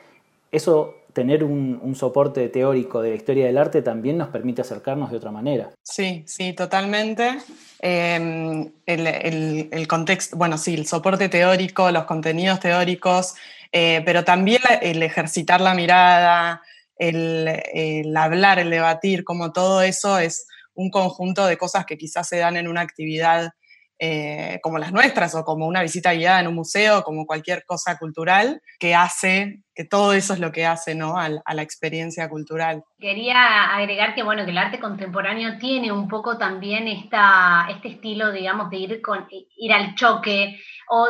Eso 0.51 0.95
tener 1.17 1.43
un, 1.43 1.95
soporte 1.95 2.47
teórico 2.49 3.01
de 3.01 3.09
la 3.09 3.15
historia 3.15 3.47
del 3.47 3.57
arte 3.57 3.81
también 3.81 4.19
nos 4.19 4.27
permite 4.27 4.61
acercarnos 4.61 5.09
de 5.09 5.17
otra 5.17 5.31
manera. 5.31 5.71
Sí, 5.81 6.23
sí, 6.27 6.53
totalmente. 6.53 7.39
Em, 7.79 8.71
el, 8.85 9.87
contexto, 9.87 10.37
bueno, 10.37 10.59
sí, 10.59 10.75
el 10.75 10.85
soporte 10.85 11.27
teórico, 11.27 11.89
los 11.89 12.03
contenidos 12.03 12.59
teóricos, 12.59 13.33
eh, 13.71 14.03
pero 14.05 14.23
también 14.23 14.61
el 14.79 15.01
ejercitar 15.01 15.59
la 15.59 15.73
mirada, 15.73 16.61
el, 16.99 18.15
hablar, 18.15 18.59
el 18.59 18.69
debatir, 18.69 19.23
como 19.23 19.51
todo 19.51 19.81
eso 19.81 20.19
es 20.19 20.45
un 20.75 20.91
conjunto 20.91 21.47
de 21.47 21.57
cosas 21.57 21.87
que 21.87 21.97
quizás 21.97 22.27
se 22.27 22.37
dan 22.37 22.57
en 22.57 22.67
una 22.67 22.81
actividad 22.81 23.53
eh, 23.99 24.59
como 24.61 24.77
las 24.77 24.91
nuestras 24.91 25.33
o 25.33 25.43
como 25.43 25.65
una 25.65 25.81
visita 25.81 26.13
guiada 26.13 26.39
en 26.39 26.47
un 26.47 26.55
museo, 26.55 27.03
como 27.03 27.25
cualquier 27.25 27.65
cosa 27.65 27.97
cultural, 27.97 28.61
que 28.79 28.93
hace, 28.93 29.63
que 29.73 29.85
todo 29.85 30.13
eso 30.13 30.33
es 30.33 30.39
lo 30.39 30.51
que 30.51 30.65
hace 30.67 30.93
¿no? 30.93 31.17
a, 31.17 31.29
la 31.29 31.61
experiencia 31.61 32.29
cultural. 32.29 32.83
Quería 32.99 33.75
agregar 33.75 34.13
que, 34.13 34.21
bueno, 34.21 34.45
que 34.45 34.51
el 34.51 34.57
arte 34.57 34.79
contemporáneo 34.79 35.57
tiene 35.57 35.91
un 35.91 36.07
poco 36.07 36.37
también 36.37 36.87
esta, 36.87 37.67
este 37.69 37.89
estilo, 37.89 38.31
digamos, 38.31 38.69
de 38.69 38.77
ir, 38.77 39.01
con, 39.01 39.27
ir 39.29 39.73
al 39.73 39.95
choque 39.95 40.59
o 40.89 41.07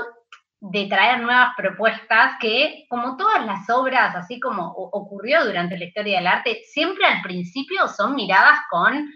de 0.59 0.87
traer 0.87 1.19
nuevas 1.19 1.49
propuestas 1.55 2.35
que, 2.39 2.85
como 2.89 3.15
todas 3.15 3.45
las 3.45 3.69
obras, 3.69 4.15
así 4.15 4.39
como 4.39 4.71
ocurrió 4.71 5.45
durante 5.45 5.77
la 5.77 5.85
historia 5.85 6.17
del 6.17 6.27
arte, 6.27 6.61
siempre 6.71 7.05
al 7.05 7.21
principio 7.21 7.87
son 7.87 8.15
miradas 8.15 8.59
con 8.71 9.07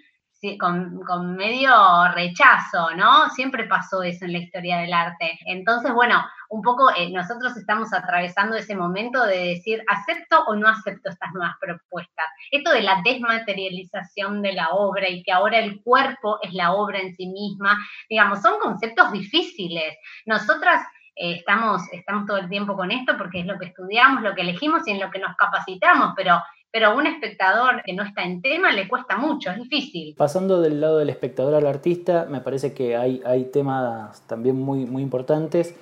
con, 0.59 1.35
medio 1.35 1.71
rechazo, 2.13 2.91
¿no? 2.95 3.29
Siempre 3.29 3.65
pasó 3.65 4.01
eso 4.01 4.25
en 4.25 4.33
la 4.33 4.39
historia 4.39 4.79
del 4.79 4.93
arte. 4.93 5.37
Entonces, 5.45 5.93
bueno, 5.93 6.23
un 6.49 6.61
poco 6.61 6.89
eh, 6.95 7.11
nosotros 7.11 7.55
estamos 7.57 7.93
atravesando 7.93 8.55
ese 8.55 8.75
momento 8.75 9.23
de 9.23 9.55
decir, 9.55 9.83
¿acepto 9.87 10.43
o 10.45 10.55
no 10.55 10.67
acepto 10.67 11.09
estas 11.09 11.31
nuevas 11.33 11.55
propuestas? 11.59 12.25
Esto 12.49 12.71
de 12.71 12.81
la 12.81 13.01
desmaterialización 13.03 14.41
de 14.41 14.53
la 14.53 14.69
obra 14.69 15.09
y 15.09 15.23
que 15.23 15.31
ahora 15.31 15.59
el 15.59 15.81
cuerpo 15.83 16.39
es 16.41 16.53
la 16.53 16.73
obra 16.73 16.99
en 16.99 17.15
sí 17.15 17.27
misma, 17.27 17.77
digamos, 18.09 18.41
son 18.41 18.59
conceptos 18.59 19.11
difíciles. 19.11 19.95
Nosotras 20.25 20.81
eh, 21.15 21.35
estamos, 21.35 21.83
estamos 21.91 22.25
todo 22.25 22.37
el 22.37 22.49
tiempo 22.49 22.75
con 22.75 22.89
esto 22.89 23.17
porque 23.17 23.41
es 23.41 23.45
lo 23.45 23.59
que 23.59 23.67
estudiamos, 23.67 24.23
lo 24.23 24.33
que 24.33 24.41
elegimos 24.41 24.87
y 24.87 24.91
en 24.91 24.99
lo 24.99 25.11
que 25.11 25.19
nos 25.19 25.35
capacitamos, 25.35 26.13
pero 26.15 26.41
pero 26.71 26.87
a 26.87 26.95
un 26.95 27.05
espectador 27.05 27.83
que 27.83 27.93
no 27.93 28.03
está 28.03 28.23
en 28.23 28.41
tema 28.41 28.71
le 28.71 28.87
cuesta 28.87 29.17
mucho, 29.17 29.51
es 29.51 29.57
difícil. 29.57 30.15
Pasando 30.17 30.61
del 30.61 30.79
lado 30.79 30.99
del 30.99 31.09
espectador 31.09 31.53
al 31.53 31.67
artista, 31.67 32.27
me 32.29 32.39
parece 32.39 32.73
que 32.73 32.95
hay, 32.95 33.21
hay 33.25 33.45
temas 33.45 34.25
también 34.27 34.59
muy, 34.59 34.85
muy 34.85 35.03
importantes. 35.03 35.75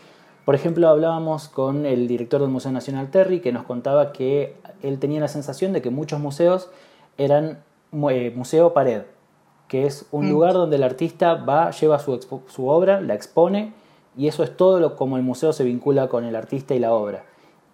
Por 0.46 0.56
ejemplo, 0.56 0.90
hablábamos 0.90 1.48
con 1.48 1.86
el 1.86 2.08
director 2.08 2.42
del 2.42 2.50
Museo 2.50 2.72
Nacional 2.72 3.12
Terry, 3.12 3.40
que 3.40 3.52
nos 3.52 3.66
contaba 3.66 4.12
que 4.12 4.56
él 4.82 4.98
tenía 4.98 5.20
la 5.20 5.28
sensación 5.28 5.74
de 5.74 5.84
que 5.84 5.92
muchos 5.92 6.20
museos 6.20 6.72
eran 7.20 7.60
eh, 8.10 8.34
museo 8.36 8.74
pared, 8.74 9.04
que 9.68 9.86
es 9.86 10.08
un 10.12 10.26
mm. 10.26 10.30
lugar 10.32 10.54
donde 10.54 10.78
el 10.78 10.84
artista 10.84 11.36
va, 11.36 11.70
lleva 11.70 12.00
su, 12.00 12.44
su 12.48 12.68
obra, 12.68 13.00
la 13.00 13.14
expone, 13.14 13.74
y 14.18 14.28
eso 14.28 14.44
es 14.44 14.58
todo 14.58 14.80
lo 14.80 14.96
como 14.96 15.18
el 15.18 15.24
museo 15.24 15.54
se 15.54 15.64
vincula 15.64 16.08
con 16.08 16.26
el 16.26 16.36
artista 16.36 16.74
y 16.74 16.80
la 16.80 16.94
obra. 16.94 17.26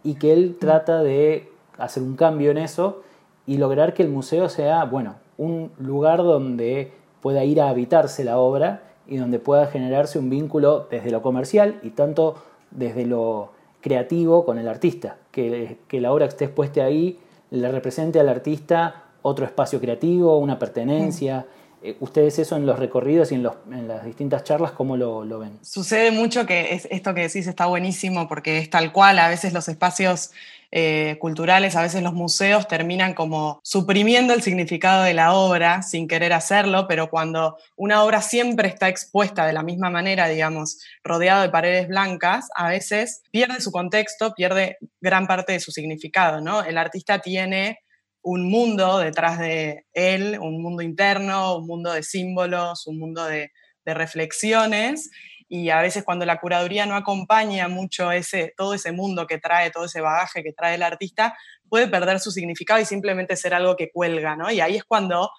Y 0.04 0.16
que 0.16 0.34
él 0.34 0.58
trata 0.60 1.02
de 1.02 1.50
hacer 1.78 2.04
un 2.04 2.16
cambio 2.16 2.52
en 2.52 2.58
eso 2.58 3.02
y 3.46 3.58
lograr 3.58 3.94
que 3.94 4.04
el 4.04 4.10
museo 4.10 4.50
sea, 4.50 4.86
bueno, 4.86 5.16
un 5.38 5.72
lugar 5.78 6.20
donde 6.20 6.92
pueda 7.22 7.44
ir 7.44 7.62
a 7.62 7.70
habitarse 7.70 8.24
la 8.24 8.38
obra 8.38 8.84
y 9.08 9.18
donde 9.18 9.40
pueda 9.40 9.68
generarse 9.68 10.18
un 10.20 10.30
vínculo 10.30 10.88
desde 10.90 11.12
lo 11.12 11.22
comercial 11.22 11.80
y 11.84 11.92
tanto 11.92 12.36
desde 12.72 13.06
lo 13.06 13.52
creativo 13.82 14.46
con 14.46 14.58
el 14.58 14.68
artista, 14.68 15.18
que, 15.32 15.78
que 15.88 16.02
la 16.02 16.12
obra 16.12 16.26
que 16.26 16.32
esté 16.32 16.46
expuesta 16.46 16.84
ahí 16.84 17.20
le 17.52 17.72
represente 17.72 18.20
al 18.20 18.30
artista 18.30 19.04
otro 19.22 19.46
espacio 19.46 19.80
creativo, 19.80 20.38
una 20.38 20.60
pertenencia. 20.60 21.48
Eh, 21.82 21.98
¿Ustedes 22.00 22.38
eso 22.38 22.56
en 22.56 22.68
los 22.68 22.78
recorridos 22.78 23.32
y 23.32 23.36
en, 23.36 23.48
en 23.72 23.88
las 23.88 24.06
distintas 24.06 24.44
charlas, 24.44 24.72
cómo 24.72 24.98
lo, 24.98 25.26
lo, 25.26 25.40
ven? 25.40 25.58
Sucede 25.62 26.12
mucho 26.12 26.46
que 26.46 26.76
es, 26.76 26.88
esto 26.92 27.16
que 27.16 27.22
decís 27.22 27.48
está 27.48 27.66
buenísimo 27.66 28.28
porque 28.28 28.60
es 28.60 28.70
tal 28.70 28.92
cual, 28.92 29.18
a 29.18 29.28
veces 29.28 29.52
los 29.52 29.68
espacios 29.68 30.32
eh, 30.72 31.18
culturales, 31.20 31.76
a 31.76 31.82
veces 31.82 32.04
los 32.04 32.14
museos 32.14 32.68
terminan 32.68 33.14
como 33.14 33.60
suprimiendo 33.64 34.34
el 34.34 34.42
significado 34.42 35.04
de 35.04 35.14
la 35.14 35.34
obra 35.34 35.82
sin 35.82 36.08
querer 36.08 36.34
hacerlo, 36.34 36.88
pero 36.88 37.10
cuando 37.10 37.58
una 37.76 38.04
obra 38.04 38.22
siempre 38.22 38.68
está 38.68 38.90
expuesta 38.90 39.46
de 39.46 39.54
la 39.54 39.64
misma 39.64 39.90
manera, 39.90 40.28
digamos, 40.28 40.80
rodeado 41.04 41.42
de 41.42 41.50
paredes 41.50 41.88
blancas, 41.88 42.50
a 42.56 42.70
veces 42.70 43.22
pierde 43.32 43.62
su 43.62 43.72
contexto, 43.72 44.34
pierde 44.34 44.78
gran 45.02 45.28
parte 45.28 45.54
de 45.54 45.60
su 45.60 45.72
significado, 45.72 46.42
¿no? 46.42 46.64
El 46.64 46.78
artista 46.78 47.20
tiene 47.20 47.80
un 48.22 48.50
mundo 48.50 48.98
detrás 48.98 49.40
de 49.40 49.86
él, 49.94 50.38
un 50.42 50.62
mundo 50.62 50.82
interno, 50.82 51.58
un 51.58 51.68
mundo 51.68 51.94
de 51.94 52.02
símbolos, 52.02 52.88
un 52.88 52.98
mundo 52.98 53.26
de, 53.26 53.52
de 53.86 53.94
reflexiones, 53.94 55.12
y 55.48 55.70
a 55.70 55.82
veces 55.82 56.04
cuando 56.04 56.26
la 56.26 56.40
curaduría 56.40 56.86
no 56.86 56.96
acompaña 56.96 57.68
mucho 57.68 58.12
ese, 58.12 58.54
todo 58.58 58.74
ese 58.74 58.92
mundo 58.92 59.28
que 59.28 59.38
trae, 59.38 59.70
todo 59.72 59.86
ese 59.86 60.02
bagaje 60.02 60.44
que 60.44 60.54
trae 60.54 60.76
el 60.76 60.84
artista, 60.84 61.38
puede 61.70 61.88
perder 61.88 62.20
su 62.20 62.32
significado 62.32 62.80
y 62.80 62.86
simplemente 62.86 63.36
ser 63.36 63.54
algo 63.54 63.76
que 63.76 63.92
cuelga, 63.92 64.36
¿no? 64.36 64.52
Y 64.52 64.60
ahí 64.60 64.76
es 64.76 64.84
cuando 64.84 65.30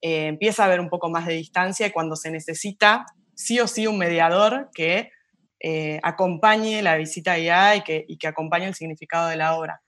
eh, 0.00 0.26
empieza 0.26 0.62
a 0.62 0.66
haber 0.66 0.80
un 0.80 0.88
poco 0.88 1.08
más 1.08 1.26
de 1.26 1.34
distancia 1.34 1.86
y 1.86 1.92
cuando 1.92 2.16
se 2.16 2.30
necesita 2.30 3.06
sí 3.34 3.60
o 3.60 3.66
sí 3.66 3.86
un 3.86 3.98
mediador 3.98 4.70
que 4.74 5.10
eh, 5.60 6.00
acompañe 6.02 6.82
la 6.82 6.96
visita 6.96 7.36
guiada 7.36 7.76
y 7.76 7.82
que, 7.82 8.04
y 8.08 8.18
que 8.18 8.26
acompañe 8.26 8.66
el 8.66 8.74
significado 8.74 9.28
de 9.28 9.36
la 9.36 9.56
obra. 9.56 9.82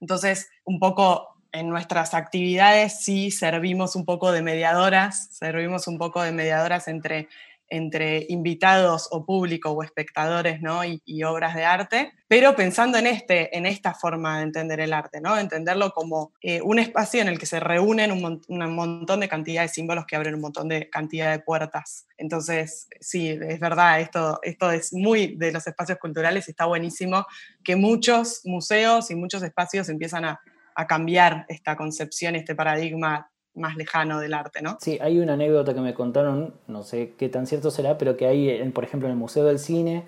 Entonces, 0.00 0.50
un 0.64 0.78
poco 0.78 1.28
en 1.52 1.68
nuestras 1.68 2.12
actividades 2.12 3.00
sí 3.00 3.30
servimos 3.30 3.96
un 3.96 4.04
poco 4.04 4.30
de 4.30 4.42
mediadoras, 4.42 5.28
servimos 5.34 5.88
un 5.88 5.96
poco 5.96 6.22
de 6.22 6.32
mediadoras 6.32 6.86
entre 6.86 7.28
entre 7.68 8.26
invitados 8.28 9.08
o 9.10 9.24
público 9.24 9.70
o 9.70 9.82
espectadores 9.82 10.60
¿no? 10.60 10.82
y, 10.84 11.22
obras 11.24 11.54
de 11.54 11.64
arte, 11.64 12.12
pero 12.28 12.54
pensando 12.54 12.98
en, 12.98 13.06
este, 13.06 13.56
en 13.56 13.66
esta 13.66 13.94
forma 13.94 14.38
de 14.38 14.44
entender 14.44 14.80
el 14.80 14.92
arte, 14.92 15.20
¿no? 15.20 15.38
entenderlo 15.38 15.90
como 15.90 16.32
eh, 16.40 16.60
un 16.62 16.78
espacio 16.78 17.20
en 17.20 17.28
el 17.28 17.38
que 17.38 17.46
se 17.46 17.58
reúnen 17.58 18.12
un, 18.12 18.74
montón 18.74 19.20
de 19.20 19.28
cantidad 19.28 19.62
de 19.62 19.68
símbolos 19.68 20.06
que 20.06 20.16
abren 20.16 20.34
un 20.34 20.40
montón 20.40 20.68
de 20.68 20.88
cantidad 20.90 21.32
de 21.32 21.40
puertas. 21.40 22.06
Entonces, 22.16 22.88
sí, 23.00 23.28
es 23.30 23.60
verdad, 23.60 24.00
esto, 24.00 24.38
esto 24.42 24.70
es 24.70 24.92
muy 24.92 25.36
de 25.36 25.52
los 25.52 25.66
espacios 25.66 25.98
culturales, 25.98 26.48
está 26.48 26.66
buenísimo 26.66 27.26
que 27.64 27.76
muchos 27.76 28.42
museos 28.44 29.10
y 29.10 29.14
muchos 29.14 29.42
espacios 29.42 29.88
empiezan 29.88 30.24
a, 30.24 30.40
a 30.76 30.86
cambiar 30.86 31.46
esta 31.48 31.76
concepción, 31.76 32.36
este 32.36 32.54
paradigma 32.54 33.30
más 33.56 33.76
lejano 33.76 34.20
del 34.20 34.34
arte, 34.34 34.62
¿no? 34.62 34.76
Sí, 34.80 34.98
hay 35.00 35.18
una 35.18 35.32
anécdota 35.32 35.74
que 35.74 35.80
me 35.80 35.94
contaron, 35.94 36.54
no 36.68 36.82
sé 36.82 37.14
qué 37.18 37.28
tan 37.28 37.46
cierto 37.46 37.70
será, 37.70 37.98
pero 37.98 38.16
que 38.16 38.26
hay, 38.26 38.70
por 38.70 38.84
ejemplo, 38.84 39.08
en 39.08 39.12
el 39.12 39.18
Museo 39.18 39.44
del 39.44 39.58
Cine, 39.58 40.04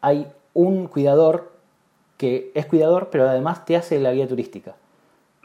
hay 0.00 0.28
un 0.54 0.86
cuidador 0.86 1.52
que 2.16 2.52
es 2.54 2.66
cuidador, 2.66 3.08
pero 3.10 3.28
además 3.28 3.64
te 3.64 3.76
hace 3.76 3.98
la 3.98 4.12
guía 4.12 4.28
turística. 4.28 4.76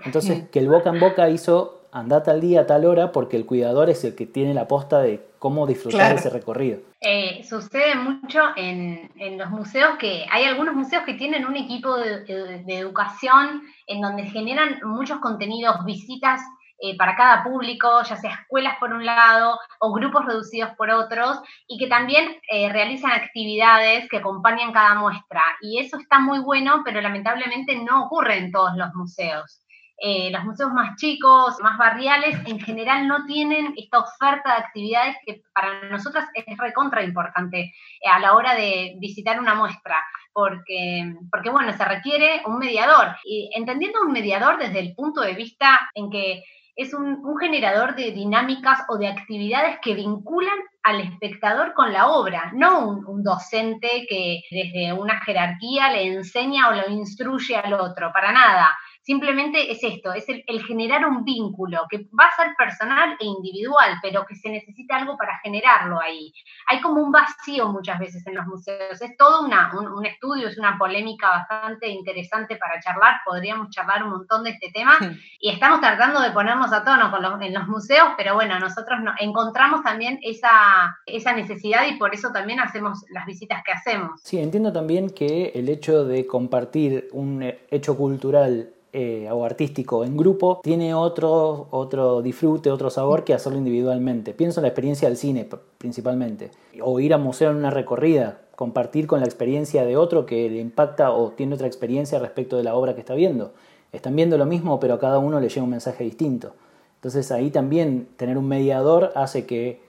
Entonces, 0.06 0.48
que 0.50 0.60
el 0.60 0.70
boca 0.70 0.92
en 0.92 1.00
boca 1.00 1.30
hizo 1.30 1.82
andar 1.92 2.24
tal 2.24 2.40
día, 2.40 2.68
tal 2.68 2.86
hora, 2.86 3.12
porque 3.12 3.36
el 3.36 3.46
cuidador 3.46 3.90
es 3.90 4.04
el 4.04 4.16
que 4.16 4.26
tiene 4.26 4.54
la 4.54 4.68
posta 4.68 5.02
de 5.02 5.26
cómo 5.40 5.66
disfrutar 5.66 6.16
ese 6.16 6.30
recorrido. 6.30 6.80
Eh, 7.02 7.44
sucede 7.44 7.96
mucho 7.96 8.40
en, 8.56 9.10
los 9.38 9.50
museos 9.50 9.98
que 9.98 10.26
hay 10.32 10.44
algunos 10.44 10.76
museos 10.76 11.04
que 11.04 11.16
tienen 11.16 11.46
un 11.46 11.58
equipo 11.58 11.98
de 11.98 12.64
educación 12.68 13.64
en 13.88 14.02
donde 14.02 14.24
generan 14.24 14.80
muchos 14.84 15.20
contenidos, 15.20 15.84
visitas 15.84 16.42
eh, 16.82 16.96
para 16.98 17.16
cada 17.16 17.44
público, 17.44 18.02
ya 18.04 18.16
sea 18.16 18.34
escuelas 18.34 18.78
por 18.80 18.94
un 18.94 19.06
lado 19.06 19.60
o 19.80 19.94
grupos 19.94 20.26
reducidos 20.26 20.72
por 20.78 20.90
otros, 20.90 21.40
y 21.68 21.78
que 21.78 21.88
también 21.88 22.40
eh, 22.50 22.70
realizan 22.72 23.12
actividades 23.12 24.08
que 24.10 24.18
acompañan 24.18 24.72
cada 24.72 24.96
muestra. 24.96 25.44
Y 25.62 25.80
eso 25.80 25.98
está 25.98 26.20
muy 26.20 26.40
bueno, 26.40 26.82
pero 26.86 27.02
lamentablemente 27.02 27.76
no 27.76 28.06
ocurre 28.06 28.38
en 28.38 28.52
todos 28.52 28.78
los 28.78 28.94
museos. 28.94 29.62
Eh, 30.02 30.32
los 30.32 30.46
museos 30.46 30.72
más 30.72 30.96
chicos, 30.96 31.60
más 31.62 31.78
barriales, 31.78 32.38
en 32.46 32.62
general 32.62 33.06
no 33.06 33.26
tienen 33.26 33.74
esta 33.76 34.00
oferta 34.00 34.52
de 34.52 34.64
actividades 34.64 35.18
que 35.26 35.42
para 35.54 35.90
nosotras 35.90 36.30
es 36.34 36.58
recontra 36.58 37.04
importante 37.04 37.74
a 38.10 38.20
la 38.20 38.36
hora 38.36 38.56
de 38.56 38.96
visitar 39.00 39.38
una 39.38 39.56
muestra, 39.56 39.98
porque, 40.32 41.14
porque 41.30 41.50
bueno, 41.50 41.74
se 41.74 41.84
requiere 41.84 42.42
un 42.46 42.60
mediador. 42.60 43.18
Y 43.26 43.52
entendiendo 43.54 44.02
un 44.02 44.14
mediador 44.14 44.58
desde 44.58 44.80
el 44.80 44.96
punto 44.96 45.20
de 45.20 45.34
vista 45.34 45.90
en 45.94 46.10
que 46.10 46.44
es 46.80 46.94
un, 46.94 47.20
generador 47.38 47.94
de 47.96 48.12
dinámicas 48.12 48.80
o 48.88 48.98
de 48.98 49.10
actividades 49.10 49.80
que 49.82 49.96
vinculan 49.96 50.58
al 50.84 51.02
espectador 51.02 51.74
con 51.74 51.92
la 51.92 52.08
obra, 52.08 52.52
no 52.54 52.88
un, 52.88 53.22
docente 53.22 54.06
que 54.10 54.42
desde 54.50 54.94
una 54.94 55.20
jerarquía 55.20 55.92
le 55.92 56.08
enseña 56.08 56.70
o 56.70 56.76
lo 56.76 56.90
instruye 56.90 57.58
al 57.58 57.74
otro, 57.74 58.14
para 58.14 58.32
nada, 58.32 58.72
simplemente 59.10 59.72
es 59.72 59.80
esto, 59.82 60.14
es 60.14 60.26
el, 60.30 60.64
generar 60.68 61.04
un 61.08 61.24
vínculo 61.24 61.80
que 61.90 62.08
va 62.14 62.26
a 62.26 62.36
ser 62.36 62.54
personal 62.56 63.18
e 63.20 63.26
individual, 63.26 63.96
pero 64.04 64.24
que 64.24 64.36
se 64.36 64.52
necesita 64.52 64.98
algo 64.98 65.18
para 65.18 65.40
generarlo 65.40 66.00
ahí. 66.00 66.32
Hay 66.68 66.80
como 66.80 67.02
un 67.02 67.12
vacío 67.12 67.70
muchas 67.70 67.98
veces 67.98 68.28
en 68.28 68.36
los 68.36 68.46
museos, 68.46 69.02
es 69.02 69.18
todo 69.18 69.48
una, 69.48 69.72
un, 69.74 70.06
estudio, 70.06 70.48
es 70.48 70.60
una 70.60 70.78
polémica 70.78 71.28
bastante 71.28 71.88
interesante 71.88 72.56
para 72.58 72.80
charlar, 72.82 73.16
podríamos 73.26 73.72
charlar 73.72 74.04
un 74.04 74.12
montón 74.12 74.44
de 74.44 74.52
este 74.52 74.70
tema 74.72 74.96
y 75.40 75.50
estamos 75.50 75.80
tratando 75.80 76.22
de 76.22 76.30
ponernos 76.30 76.72
a 76.72 76.84
tono 76.84 77.10
con 77.10 77.42
en 77.42 77.54
los 77.56 77.68
museos, 77.68 78.10
pero 78.16 78.36
bueno, 78.36 78.60
nosotros 78.60 79.00
no, 79.02 79.14
encontramos 79.20 79.82
también 79.82 80.20
esa, 80.22 81.00
esa 81.08 81.34
necesidad 81.34 81.88
y 81.90 81.98
por 81.98 82.14
eso 82.14 82.30
también 82.32 82.60
hacemos 82.60 83.04
las 83.10 83.26
visitas 83.26 83.64
que 83.66 83.72
hacemos. 83.72 84.22
Sí, 84.24 84.38
entiendo 84.38 84.72
también 84.72 85.10
que 85.10 85.52
el 85.56 85.68
hecho 85.68 86.06
de 86.06 86.28
compartir 86.28 87.08
un 87.12 87.42
hecho 87.72 87.98
cultural 87.98 88.76
eh, 88.92 89.30
o 89.32 89.46
artístico 89.46 90.04
en 90.04 90.18
grupo 90.18 90.62
tiene 90.64 90.96
otro, 90.96 91.68
otro 91.70 92.22
disfrute, 92.24 92.72
otro 92.72 92.90
sabor 92.90 93.24
que 93.24 93.34
hacerlo 93.34 93.60
individualmente. 93.60 94.34
Pienso 94.34 94.60
en 94.60 94.64
la 94.64 94.70
experiencia 94.70 95.08
del 95.08 95.18
cine 95.18 95.48
principalmente, 95.78 96.52
o 96.82 97.00
ir 97.00 97.14
a 97.14 97.18
museo 97.18 97.52
en 97.52 97.58
una 97.58 97.70
recorrida, 97.70 98.40
compartir 98.56 99.06
con 99.06 99.20
la 99.20 99.26
experiencia 99.26 99.86
de 99.86 99.96
otro 99.96 100.26
que 100.26 100.50
le 100.50 100.60
impacta 100.60 101.12
o 101.12 101.32
tiene 101.32 101.56
otra 101.56 101.68
experiencia 101.68 102.18
respecto 102.20 102.58
de 102.58 102.64
la 102.64 102.74
obra 102.76 102.96
que 102.96 103.02
está 103.02 103.14
viendo. 103.14 103.54
Están 103.92 104.16
viendo 104.16 104.38
lo 104.38 104.46
mismo, 104.46 104.80
pero 104.80 104.96
a 104.96 105.00
cada 105.00 105.20
uno 105.20 105.40
le 105.40 105.50
llega 105.50 105.64
un 105.64 105.70
mensaje 105.70 106.04
distinto. 106.04 106.56
Entonces 106.96 107.32
ahí 107.32 107.52
también 107.52 108.08
tener 108.18 108.38
un 108.38 108.48
mediador 108.48 109.12
hace 109.16 109.46
que 109.46 109.82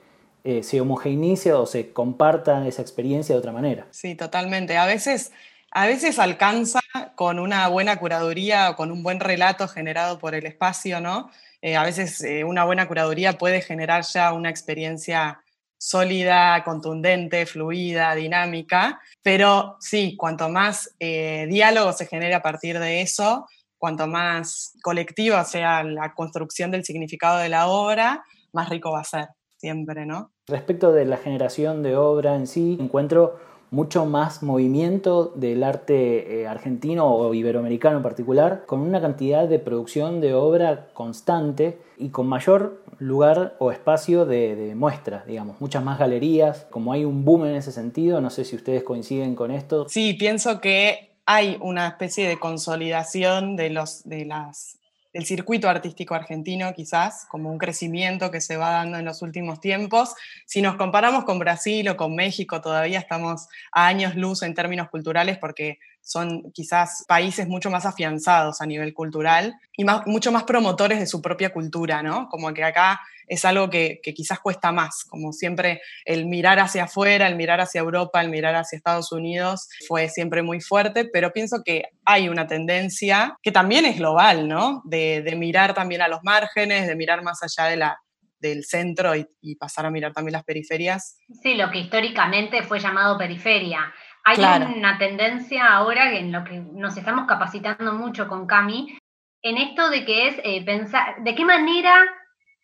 eh, 0.43 0.63
se 0.63 0.79
homogeneice 0.79 1.53
o 1.53 1.65
se 1.65 1.91
comparta 1.91 2.67
esa 2.67 2.81
experiencia 2.81 3.33
de 3.33 3.39
otra 3.39 3.51
manera. 3.51 3.87
Sí, 3.91 4.15
totalmente. 4.15 4.77
A 4.77 4.85
veces, 4.85 5.31
a 5.71 5.87
veces 5.87 6.19
alcanza 6.19 6.80
con 7.15 7.39
una 7.39 7.67
buena 7.67 7.97
curaduría 7.97 8.69
o 8.69 8.75
con 8.75 8.91
un 8.91 9.03
buen 9.03 9.19
relato 9.19 9.67
generado 9.67 10.19
por 10.19 10.35
el 10.35 10.45
espacio, 10.45 10.99
¿no? 11.01 11.29
Eh, 11.61 11.75
a 11.75 11.83
veces 11.83 12.21
eh, 12.23 12.43
una 12.43 12.63
buena 12.63 12.87
curaduría 12.87 13.37
puede 13.37 13.61
generar 13.61 14.03
ya 14.03 14.33
una 14.33 14.49
experiencia 14.49 15.41
sólida, 15.77 16.63
contundente, 16.63 17.45
fluida, 17.45 18.13
dinámica, 18.13 18.99
pero 19.23 19.77
sí, 19.79 20.15
cuanto 20.15 20.47
más 20.47 20.95
diálogo 20.99 21.91
se 21.93 22.05
genere 22.05 22.35
a 22.35 22.41
partir 22.43 22.77
de 22.77 23.01
eso, 23.01 23.47
cuanto 23.79 24.05
más 24.05 24.73
colectiva 24.83 25.43
sea 25.43 25.83
la 25.83 26.13
construcción 26.13 26.69
del 26.69 26.85
significado 26.85 27.39
de 27.39 27.49
la 27.49 27.65
obra, 27.65 28.23
más 28.53 28.69
rico 28.69 28.91
va 28.91 29.01
a 29.01 29.03
ser 29.03 29.29
siempre, 29.57 30.05
¿no? 30.05 30.31
Respecto 30.47 30.91
de 30.91 31.05
la 31.05 31.17
generación 31.17 31.81
de 31.81 31.95
obra 31.95 32.35
en 32.35 32.45
sí, 32.45 32.77
encuentro 32.79 33.39
mucho 33.71 34.05
más 34.05 34.43
movimiento 34.43 35.31
del 35.35 35.63
arte 35.63 36.41
eh, 36.41 36.47
argentino 36.47 37.07
o 37.07 37.33
iberoamericano 37.33 37.97
en 37.97 38.03
particular, 38.03 38.65
con 38.65 38.81
una 38.81 38.99
cantidad 38.99 39.47
de 39.47 39.59
producción 39.59 40.19
de 40.19 40.33
obra 40.33 40.89
constante 40.93 41.79
y 41.97 42.09
con 42.09 42.27
mayor 42.27 42.83
lugar 42.99 43.55
o 43.59 43.71
espacio 43.71 44.25
de, 44.25 44.57
de, 44.57 44.75
muestra, 44.75 45.23
digamos, 45.25 45.59
muchas 45.61 45.83
más 45.83 45.97
galerías, 45.97 46.67
como 46.69 46.91
hay 46.91 47.05
un 47.05 47.23
boom 47.23 47.45
en 47.45 47.55
ese 47.55 47.71
sentido, 47.71 48.19
no 48.19 48.29
sé 48.29 48.43
si 48.43 48.57
ustedes 48.57 48.83
coinciden 48.83 49.35
con 49.35 49.51
esto. 49.51 49.87
Sí, 49.87 50.13
pienso 50.15 50.59
que 50.59 51.13
hay 51.25 51.57
una 51.61 51.87
especie 51.87 52.27
de 52.27 52.37
consolidación 52.37 53.55
de, 53.55 53.69
los, 53.69 54.03
de 54.03 54.25
las 54.25 54.80
del 55.13 55.25
circuito 55.25 55.69
artístico 55.69 56.15
argentino, 56.15 56.73
quizás, 56.73 57.25
como 57.29 57.51
un 57.51 57.57
crecimiento 57.57 58.31
que 58.31 58.41
se 58.41 58.57
va 58.57 58.71
dando 58.71 58.97
en 58.97 59.05
los 59.05 59.21
últimos 59.21 59.59
tiempos. 59.59 60.13
Si 60.45 60.61
nos 60.61 60.75
comparamos 60.75 61.25
con 61.25 61.39
Brasil 61.39 61.87
o 61.89 61.97
con 61.97 62.15
México, 62.15 62.61
todavía 62.61 62.99
estamos 62.99 63.47
a 63.71 63.87
años 63.87 64.15
luz 64.15 64.41
en 64.43 64.53
términos 64.53 64.89
culturales 64.89 65.37
porque 65.37 65.79
son 66.01 66.51
quizás 66.51 67.05
países 67.07 67.47
mucho 67.47 67.69
más 67.69 67.85
afianzados 67.85 68.61
a 68.61 68.65
nivel 68.65 68.93
cultural 68.93 69.55
y 69.77 69.85
mucho 70.05 70.31
más 70.31 70.43
promotores 70.43 70.99
de 70.99 71.07
su 71.07 71.21
propia 71.21 71.53
cultura, 71.53 72.03
¿no? 72.03 72.27
Como 72.29 72.53
que 72.53 72.63
acá 72.63 72.99
es 73.31 73.45
algo 73.45 73.69
que, 73.69 74.01
quizás 74.03 74.41
cuesta 74.41 74.73
más, 74.73 75.05
como 75.05 75.31
siempre 75.31 75.81
el 76.03 76.25
mirar 76.25 76.59
hacia 76.59 76.83
afuera, 76.83 77.27
el 77.27 77.37
mirar 77.37 77.61
hacia 77.61 77.79
Europa, 77.79 78.19
el 78.19 78.29
mirar 78.29 78.55
hacia 78.55 78.75
Estados 78.75 79.13
Unidos 79.13 79.69
fue 79.87 80.09
siempre 80.09 80.41
muy 80.41 80.59
fuerte, 80.59 81.05
pero 81.05 81.31
pienso 81.31 81.61
que 81.63 81.83
hay 82.03 82.27
una 82.27 82.45
tendencia 82.45 83.37
que 83.41 83.53
también 83.53 83.85
es 83.85 83.97
global, 83.97 84.49
¿no? 84.49 84.81
De, 84.83 85.23
mirar 85.37 85.73
también 85.73 86.01
a 86.01 86.09
los 86.09 86.19
márgenes, 86.23 86.87
de 86.87 86.95
mirar 86.97 87.23
más 87.23 87.41
allá 87.41 87.69
de 87.69 87.77
la, 87.77 87.97
del 88.39 88.65
centro 88.65 89.15
y, 89.15 89.25
y, 89.39 89.55
pasar 89.55 89.85
a 89.85 89.91
mirar 89.91 90.11
también 90.11 90.33
las 90.33 90.43
periferias. 90.43 91.17
Sí, 91.41 91.53
lo 91.53 91.71
que 91.71 91.79
históricamente 91.79 92.63
fue 92.63 92.79
llamado 92.79 93.17
periferia. 93.17 93.93
Hay 94.23 94.37
una 94.39 94.97
tendencia 94.97 95.73
ahora 95.73 96.13
en 96.13 96.31
lo 96.31 96.43
que 96.43 96.59
nos 96.59 96.95
estamos 96.95 97.25
capacitando 97.27 97.93
mucho 97.93 98.27
con 98.27 98.45
Cami, 98.45 98.97
en 99.41 99.57
esto 99.57 99.89
de 99.89 100.05
que 100.05 100.27
es 100.27 100.35
eh, 100.43 100.63
pensar, 100.63 101.23
de 101.23 101.33
qué 101.33 101.43
manera 101.43 101.95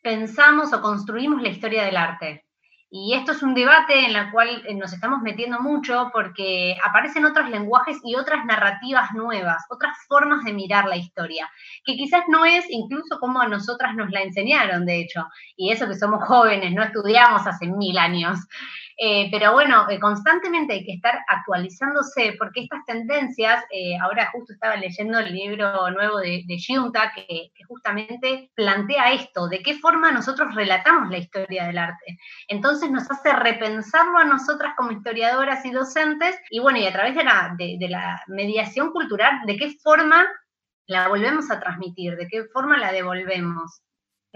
pensamos 0.04 0.72
o 0.74 0.82
construimos 0.82 1.42
la 1.42 1.50
historia 1.50 1.84
del 1.84 1.98
arte. 1.98 2.48
Y 2.90 3.16
esto 3.16 3.34
es 3.34 3.44
un 3.44 3.54
debate 3.54 4.06
en 4.06 4.16
el 4.16 4.32
cual 4.32 4.64
eh, 4.66 4.74
nos 4.74 4.94
estamos 4.94 5.20
metiendo 5.22 5.60
mucho 5.60 6.10
porque 6.14 6.78
aparecen 6.86 7.26
otros 7.26 7.50
lenguajes 7.50 7.98
y 8.04 8.16
otras 8.16 8.46
narrativas 8.46 9.12
nuevas, 9.14 9.66
otras 9.70 9.98
formas 10.08 10.46
de 10.46 10.54
mirar 10.54 10.86
la 10.88 10.96
historia, 10.96 11.50
que 11.84 11.98
quizás 11.98 12.24
no 12.30 12.46
es 12.46 12.66
incluso 12.70 13.20
como 13.20 13.42
a 13.42 13.48
nosotras 13.48 13.94
nos 13.96 14.10
la 14.12 14.22
enseñaron, 14.22 14.86
de 14.86 15.02
hecho, 15.02 15.28
y 15.58 15.72
eso 15.72 15.88
que 15.88 15.96
somos 15.96 16.26
jóvenes, 16.26 16.74
no 16.74 16.84
estudiamos 16.84 17.46
hace 17.46 17.68
mil 17.68 17.98
años. 17.98 18.40
Eh, 19.00 19.30
pero 19.32 19.54
bueno, 19.54 19.88
eh, 19.92 20.00
constantemente 20.00 20.74
hay 20.74 20.84
que 20.84 20.94
estar 20.94 21.20
actualizándose 21.28 22.36
porque 22.40 22.62
estas 22.62 22.84
tendencias, 22.86 23.64
eh, 23.72 23.96
ahora 24.02 24.32
justo 24.32 24.54
estaba 24.54 24.76
leyendo 24.76 25.20
el 25.20 25.32
libro 25.32 25.92
nuevo 25.92 26.18
de, 26.18 26.44
de 26.48 26.58
que, 27.16 27.52
justamente 27.68 28.50
plantea 28.56 29.14
esto, 29.14 29.48
de 29.48 29.62
qué 29.62 29.76
forma 29.76 30.12
nosotros 30.12 30.56
relatamos 30.56 31.12
la 31.12 31.20
historia 31.20 31.68
del 31.68 31.78
arte. 31.78 32.18
Entonces 32.48 32.90
nos 32.90 33.10
hace 33.12 33.34
repensarlo 33.34 34.18
a 34.18 34.24
nosotras 34.24 34.74
como 34.76 34.92
historiadoras 34.92 35.64
y 35.66 35.72
docentes 35.72 36.36
y 36.50 36.60
bueno, 36.60 36.80
y 36.80 36.88
a 36.88 36.94
través 36.94 37.16
de 37.16 37.90
la 37.90 38.22
mediación 38.28 38.92
cultural, 38.92 39.42
de 39.46 39.58
qué 39.58 39.76
forma 39.84 40.26
la 40.88 41.08
volvemos 41.08 41.52
a 41.52 41.60
transmitir, 41.60 42.16
de 42.16 42.28
qué 42.28 42.46
forma 42.46 42.78
la 42.78 42.92
devolvemos 42.92 43.82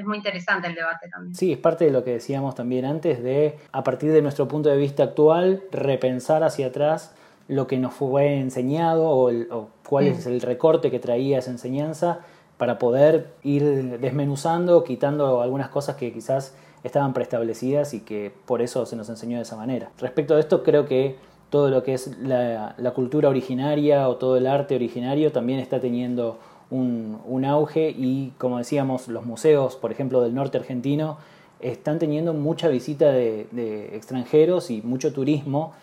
es 0.01 0.07
muy 0.07 0.17
interesante 0.17 0.67
el 0.67 0.75
debate 0.75 1.07
también. 1.09 1.35
Sí, 1.35 1.53
es 1.53 1.57
parte 1.57 1.85
de 1.85 1.91
lo 1.91 2.03
que 2.03 2.11
decíamos 2.11 2.55
también 2.55 2.85
antes 2.85 3.23
de, 3.23 3.57
a 3.71 3.83
partir 3.83 4.11
de 4.11 4.21
nuestro 4.21 4.47
punto 4.47 4.69
de 4.69 4.77
vista 4.77 5.03
actual, 5.03 5.63
repensar 5.71 6.43
hacia 6.43 6.67
atrás 6.67 7.13
lo 7.47 7.67
que 7.67 7.77
nos 7.77 7.93
fue 7.93 8.37
enseñado 8.37 9.09
o, 9.09 9.69
cuál 9.87 10.07
es 10.07 10.25
mm. 10.25 10.29
el 10.29 10.41
recorte 10.41 10.91
que 10.91 10.99
traía 10.99 11.39
esa 11.39 11.51
enseñanza 11.51 12.19
para 12.57 12.77
poder 12.77 13.33
ir 13.43 13.99
desmenuzando, 13.99 14.83
quitando 14.83 15.41
algunas 15.41 15.69
cosas 15.69 15.95
que 15.95 16.13
quizás 16.13 16.55
estaban 16.83 17.13
preestablecidas 17.13 17.93
y 17.93 18.01
que 18.01 18.33
por 18.45 18.61
eso 18.61 18.85
se 18.85 18.95
nos 18.95 19.09
enseñó 19.09 19.37
de 19.37 19.43
esa 19.43 19.55
manera. 19.55 19.89
Respecto 19.99 20.35
a 20.35 20.39
esto, 20.39 20.63
creo 20.63 20.85
que 20.85 21.15
todo 21.49 21.69
lo 21.69 21.83
que 21.83 21.93
es 21.93 22.17
la, 22.19 22.75
la 22.77 22.91
cultura 22.91 23.29
originaria 23.29 24.07
o 24.07 24.15
todo 24.15 24.37
el 24.37 24.47
arte 24.47 24.75
originario 24.75 25.31
también 25.31 25.59
está 25.59 25.79
teniendo 25.79 26.39
un, 26.71 27.45
auge 27.45 27.89
y 27.89 28.33
como 28.37 28.57
decíamos, 28.57 29.07
los 29.07 29.25
museos, 29.25 29.75
por 29.75 29.91
ejemplo, 29.91 30.21
del 30.21 30.33
norte 30.33 30.57
argentino, 30.57 31.17
están 31.59 31.99
teniendo 31.99 32.33
mucha 32.33 32.69
visita 32.69 33.11
de, 33.11 33.91
extranjeros 33.93 34.71
y 34.71 34.81
mucho 34.81 35.13
turismo. 35.13 35.73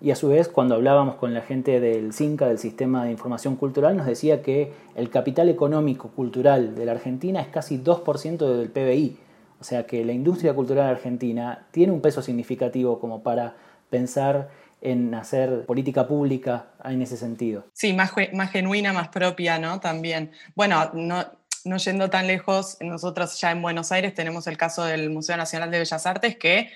Y 0.00 0.10
a 0.10 0.16
su 0.16 0.28
vez, 0.28 0.48
cuando 0.48 0.74
hablábamos 0.74 1.14
con 1.14 1.32
la 1.32 1.42
gente 1.42 1.78
del 1.78 2.12
CINCA, 2.12 2.48
del 2.48 2.58
Sistema 2.58 3.04
de 3.04 3.12
Información 3.12 3.54
Cultural, 3.54 3.96
nos 3.96 4.06
decía 4.06 4.42
que 4.42 4.72
el 4.96 5.10
capital 5.10 5.48
económico 5.48 6.08
cultural 6.08 6.74
de 6.74 6.86
la 6.86 6.92
Argentina 6.92 7.40
es 7.40 7.46
casi 7.48 7.78
2% 7.78 8.56
del 8.56 8.70
PBI. 8.70 9.16
O 9.60 9.64
sea 9.64 9.86
que 9.86 10.04
la 10.04 10.12
industria 10.12 10.54
cultural 10.54 10.88
argentina 10.88 11.66
tiene 11.70 11.92
un 11.92 12.00
peso 12.00 12.20
significativo 12.20 12.98
como 12.98 13.22
para 13.22 13.54
pensar 13.90 14.48
en 14.82 15.14
hacer 15.14 15.64
política 15.64 16.06
pública 16.06 16.66
en 16.84 17.00
ese 17.00 17.16
sentido. 17.16 17.64
Sí, 17.72 17.92
más, 17.92 18.12
más 18.32 18.50
genuina, 18.50 18.92
más 18.92 19.08
propia, 19.08 19.58
¿no? 19.58 19.80
También. 19.80 20.32
Bueno, 20.54 20.90
no, 20.92 21.24
no 21.64 21.76
yendo 21.76 22.10
tan 22.10 22.26
lejos, 22.26 22.76
nosotros 22.80 23.40
ya 23.40 23.52
en 23.52 23.62
Buenos 23.62 23.92
Aires 23.92 24.14
tenemos 24.14 24.46
el 24.46 24.56
caso 24.56 24.84
del 24.84 25.10
Museo 25.10 25.36
Nacional 25.36 25.70
de 25.70 25.78
Bellas 25.78 26.06
Artes 26.06 26.36
que 26.36 26.70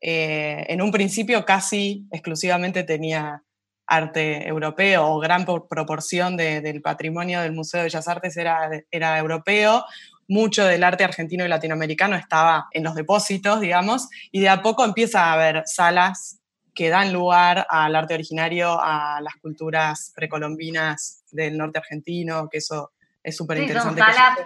eh, 0.00 0.64
en 0.68 0.80
un 0.80 0.92
principio 0.92 1.44
casi 1.44 2.06
exclusivamente 2.12 2.84
tenía 2.84 3.42
arte 3.86 4.46
europeo 4.46 5.06
o 5.06 5.18
gran 5.18 5.44
proporción 5.44 6.36
del 6.36 6.82
patrimonio 6.82 7.40
del 7.40 7.52
Museo 7.52 7.78
de 7.78 7.84
Bellas 7.84 8.06
Artes 8.06 8.36
era, 8.36 8.70
era 8.90 9.18
europeo. 9.18 9.84
Mucho 10.30 10.66
del 10.66 10.84
arte 10.84 11.04
argentino 11.04 11.46
y 11.46 11.48
latinoamericano 11.48 12.14
estaba 12.14 12.68
en 12.72 12.84
los 12.84 12.94
depósitos, 12.94 13.62
digamos, 13.62 14.08
y 14.30 14.40
de 14.40 14.50
a 14.50 14.60
poco 14.60 14.84
empieza 14.84 15.24
a 15.24 15.32
haber 15.32 15.62
salas 15.64 16.37
que 16.78 16.90
dan 16.90 17.12
lugar 17.12 17.66
al 17.68 17.96
arte 17.96 18.14
originario, 18.14 18.78
a 18.80 19.20
las 19.20 19.34
culturas 19.42 20.12
precolombinas 20.14 21.24
del 21.32 21.58
norte 21.58 21.80
argentino, 21.80 22.48
que 22.48 22.58
eso 22.58 22.92
es 23.20 23.36
súper 23.36 23.58
interesante. 23.58 24.00
Son 24.00 24.14
salas, 24.14 24.38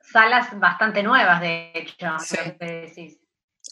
salas, 0.00 0.58
bastante 0.58 1.04
nuevas, 1.04 1.40
de 1.40 1.70
hecho, 1.72 2.08
sí. 2.18 3.20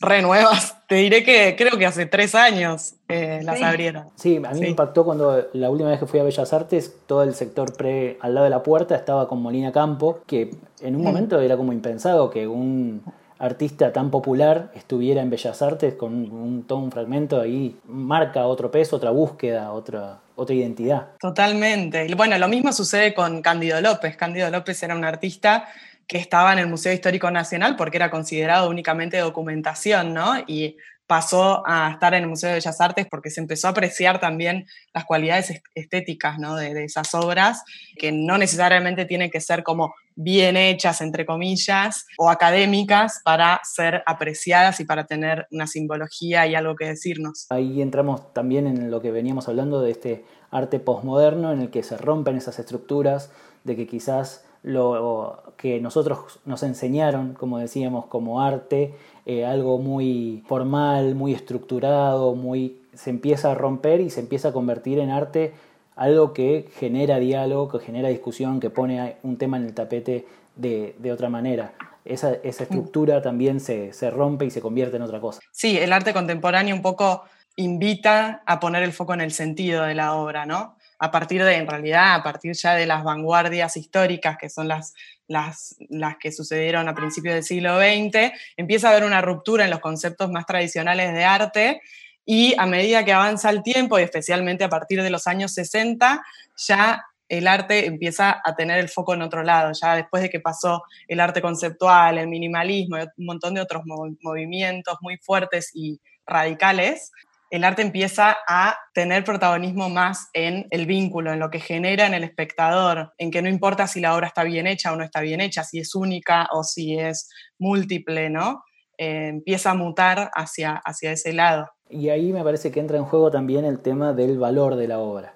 renuevas. 0.01 0.87
Te 0.87 0.95
diré 0.95 1.25
que 1.25 1.57
creo 1.59 1.77
que 1.77 1.85
hace 1.85 2.07
tres 2.07 2.37
años 2.37 2.95
eh, 3.09 3.41
las 3.43 3.61
abrieron. 3.61 4.09
Sí, 4.15 4.37
a 4.37 4.53
mí 4.53 4.61
me 4.61 4.69
impactó 4.69 5.05
cuando 5.05 5.49
la 5.53 5.69
última 5.69 5.91
vez 5.91 5.99
que 5.99 6.07
fui 6.07 6.21
a 6.21 6.23
Bellas 6.23 6.53
Artes, 6.53 6.95
todo 7.09 7.25
el 7.25 7.35
sector 7.35 7.77
pre 7.77 8.19
al 8.21 8.35
lado 8.35 8.45
de 8.45 8.51
la 8.51 8.63
puerta 8.63 8.95
estaba 8.95 9.27
con 9.27 9.43
Molina 9.43 9.73
Campo, 9.73 10.23
que 10.29 10.55
en 10.81 10.95
un 10.95 11.03
mm. 11.03 11.05
momento 11.05 11.41
era 11.41 11.57
como 11.57 11.73
impensado 11.73 12.31
que 12.31 12.47
un 12.47 13.03
artista 13.39 13.93
tan 13.93 14.11
popular 14.11 14.71
estuviera 14.75 15.23
en 15.23 15.31
Bellas 15.31 15.61
Artes 15.63 15.95
con 15.95 16.13
un, 16.31 16.67
todo 16.67 16.79
un 16.79 16.91
fragmento 16.91 17.41
ahí, 17.41 17.77
marca 17.85 18.47
otro 18.47 18.71
peso, 18.71 18.97
otra 18.97 19.11
búsqueda, 19.11 19.73
otra, 19.73 20.21
otra 20.37 20.55
identidad. 20.55 21.09
Totalmente. 21.21 22.15
Bueno, 22.15 22.39
lo 22.39 22.49
mismo 22.49 22.73
sucede 22.73 23.15
con 23.15 23.43
Cándido 23.43 23.81
López. 23.81 24.17
Cándido 24.17 24.51
López 24.51 24.83
era 24.83 24.95
un 24.95 25.05
artista 25.05 25.69
que 26.07 26.19
estaba 26.19 26.53
en 26.53 26.59
el 26.59 26.67
Museo 26.67 26.93
Histórico 26.93 27.31
Nacional 27.31 27.77
porque 27.77 27.97
era 27.97 28.11
considerado 28.11 28.69
únicamente 28.69 29.19
documentación, 29.19 30.13
¿no? 30.13 30.37
Y 30.47 30.77
pasó 31.07 31.63
a 31.67 31.91
estar 31.93 32.15
en 32.15 32.23
el 32.23 32.29
Museo 32.29 32.49
de 32.49 32.57
Bellas 32.57 32.81
Artes 32.81 33.07
porque 33.11 33.31
se 33.31 33.41
empezó 33.41 33.69
a 33.69 33.71
apreciar 33.71 34.21
también 34.21 34.67
las 34.93 35.05
cualidades 35.05 35.63
estéticas 35.75 36.39
¿no? 36.39 36.57
de, 36.57 36.85
esas 36.85 37.15
obras, 37.15 37.63
que 37.99 38.11
no 38.11 38.39
necesariamente 38.39 39.05
tienen 39.05 39.31
que 39.31 39.41
ser 39.41 39.63
como 39.63 39.95
bien 40.17 40.57
hechas, 40.57 41.01
entre 41.01 41.27
comillas, 41.27 42.07
o 42.19 42.31
académicas 42.31 43.21
para 43.25 43.61
ser 43.65 44.03
apreciadas 44.07 44.81
y 44.81 44.85
para 44.85 45.07
tener 45.07 45.47
una 45.51 45.67
simbología 45.67 46.47
y 46.47 46.55
algo 46.55 46.77
que 46.77 46.87
decirnos. 46.87 47.47
Ahí 47.51 47.83
entramos 47.83 48.33
también 48.33 48.67
en 48.67 48.91
lo 48.91 49.01
que 49.01 49.11
veníamos 49.11 49.49
hablando 49.49 49.81
de 49.81 49.91
este 49.91 50.25
arte 50.51 50.79
posmoderno 50.79 51.53
en 51.53 51.63
el 51.63 51.71
que 51.71 51.83
se 51.83 51.97
rompen 51.97 52.37
esas 52.37 52.59
estructuras, 52.59 53.31
de 53.65 53.77
que 53.77 53.87
quizás 53.87 54.45
lo 54.63 55.43
que 55.57 55.81
nosotros 55.81 56.41
nos 56.45 56.63
enseñaron, 56.63 57.35
como 57.35 57.59
decíamos, 57.59 58.07
como 58.07 58.41
arte, 58.41 58.95
eh, 59.27 59.45
algo 59.45 59.79
muy 59.79 60.43
formal, 60.47 61.15
muy 61.15 61.35
estructurado, 61.35 62.35
muy 62.35 62.79
se 62.95 63.11
empieza 63.11 63.51
a 63.51 63.55
romper 63.55 64.01
y 64.01 64.11
se 64.11 64.21
empieza 64.21 64.49
a 64.49 64.53
convertir 64.53 64.99
en 64.99 65.11
arte 65.11 65.53
algo 65.97 66.33
que 66.33 66.69
genera 66.79 67.19
diálogo, 67.19 67.69
que 67.69 67.85
genera 67.85 68.09
discusión, 68.09 68.61
que 68.61 68.71
pone 68.71 69.17
un 69.23 69.37
tema 69.37 69.57
en 69.57 69.65
el 69.65 69.75
tapete 69.75 70.27
de, 70.57 71.13
otra 71.13 71.29
manera. 71.29 71.75
Esa, 72.05 72.35
esa 72.43 72.65
estructura 72.65 73.23
también 73.23 73.61
se, 73.61 73.93
se 73.93 74.11
rompe 74.11 74.45
y 74.45 74.51
se 74.51 74.61
convierte 74.61 74.97
en 74.97 75.03
otra 75.03 75.21
cosa. 75.21 75.41
Sí, 75.51 75.79
el 75.79 75.93
arte 75.93 76.13
contemporáneo 76.13 76.75
un 76.75 76.83
poco 76.83 77.25
invita 77.57 78.43
a 78.45 78.61
poner 78.61 78.83
el 78.83 78.93
foco 78.93 79.15
en 79.15 79.21
el 79.21 79.33
sentido 79.33 79.85
de 79.85 79.95
la 79.95 80.15
obra, 80.15 80.45
¿no? 80.45 80.77
a 80.99 81.11
partir 81.11 81.45
de, 81.45 81.57
en 81.57 81.67
realidad, 81.67 82.15
a 82.15 82.23
partir 82.23 82.55
ya 82.55 82.75
de 82.75 82.87
las 82.87 83.05
vanguardias 83.05 83.77
históricas, 83.77 84.37
que 84.39 84.49
son 84.49 84.69
las, 84.69 84.95
las, 85.27 85.77
las 85.89 86.17
que 86.17 86.33
sucedieron 86.33 86.89
a 86.89 86.95
principios 86.95 87.35
del 87.35 87.45
siglo 87.45 87.79
XX, 87.79 88.33
empieza 88.57 88.89
a 88.89 88.93
haber 88.93 89.05
una 89.05 89.21
ruptura 89.21 89.65
en 89.65 89.71
los 89.71 89.81
conceptos 89.81 90.31
más 90.31 90.47
tradicionales 90.47 91.13
de 91.13 91.25
arte 91.25 91.81
y 92.25 92.55
a 92.59 92.67
medida 92.67 93.05
que 93.05 93.13
avanza 93.13 93.51
el 93.51 93.63
tiempo, 93.63 93.99
y 93.99 94.03
especialmente 94.03 94.65
a 94.65 94.69
partir 94.69 95.03
de 95.03 95.11
los 95.11 95.27
años 95.27 95.53
60, 95.53 96.23
ya 96.57 97.05
el 97.29 97.47
arte 97.47 97.87
empieza 97.87 98.41
a 98.45 98.55
tener 98.55 98.79
el 98.79 98.89
foco 98.89 99.15
en 99.15 99.23
otro 99.23 99.43
lado, 99.43 99.73
ya 99.73 99.97
después 99.97 100.23
de 100.23 100.31
que 100.31 100.41
pasó 100.41 100.83
el 101.09 101.21
arte 101.21 101.41
conceptual, 101.41 102.19
el 102.19 102.29
minimalismo 102.29 102.97
un 102.97 103.27
montón 103.27 103.55
de 103.55 103.61
otros 103.61 103.83
movimientos 103.85 104.99
muy 105.01 105.17
fuertes 105.19 105.71
y 105.75 106.01
radicales, 106.27 107.11
el 107.51 107.63
arte 107.63 107.83
empieza 107.83 108.37
a 108.49 108.77
tener 108.95 109.23
protagonismo 109.23 109.89
más 109.89 110.29
en 110.33 110.67
el 110.71 110.87
vínculo, 110.87 111.33
en 111.33 111.39
lo 111.39 111.51
que 111.51 111.61
genera 111.61 112.07
en 112.07 112.15
el 112.15 112.25
espectador, 112.25 113.13
en 113.17 113.31
que 113.31 113.43
no 113.43 113.49
importa 113.49 113.87
si 113.87 114.01
la 114.01 114.15
obra 114.15 114.27
está 114.27 114.43
bien 114.43 114.67
hecha 114.67 114.93
o 114.93 114.97
no 114.97 115.05
está 115.05 115.21
bien 115.21 115.41
hecha, 115.41 115.63
si 115.63 115.79
es 115.79 115.95
única 115.95 116.49
o 116.51 116.65
si 116.65 116.99
es 116.99 117.29
múltiple, 117.59 118.29
¿no? 118.29 118.65
Eh, 118.99 119.29
empieza 119.29 119.73
a 119.73 119.75
mutar 119.75 120.31
hacia, 120.35 120.77
hacia 120.85 121.13
ese 121.13 121.33
lado. 121.33 121.69
Y 121.91 122.09
ahí 122.09 122.33
me 122.33 122.43
parece 122.43 122.71
que 122.71 122.81
entra 122.81 122.99
en 122.99 123.05
juego 123.05 123.31
también 123.31 123.65
el 123.65 123.79
tema 123.79 124.13
del 124.13 124.39
valor 124.39 124.77
de 124.77 124.89
la 124.89 124.99
obra, 124.99 125.35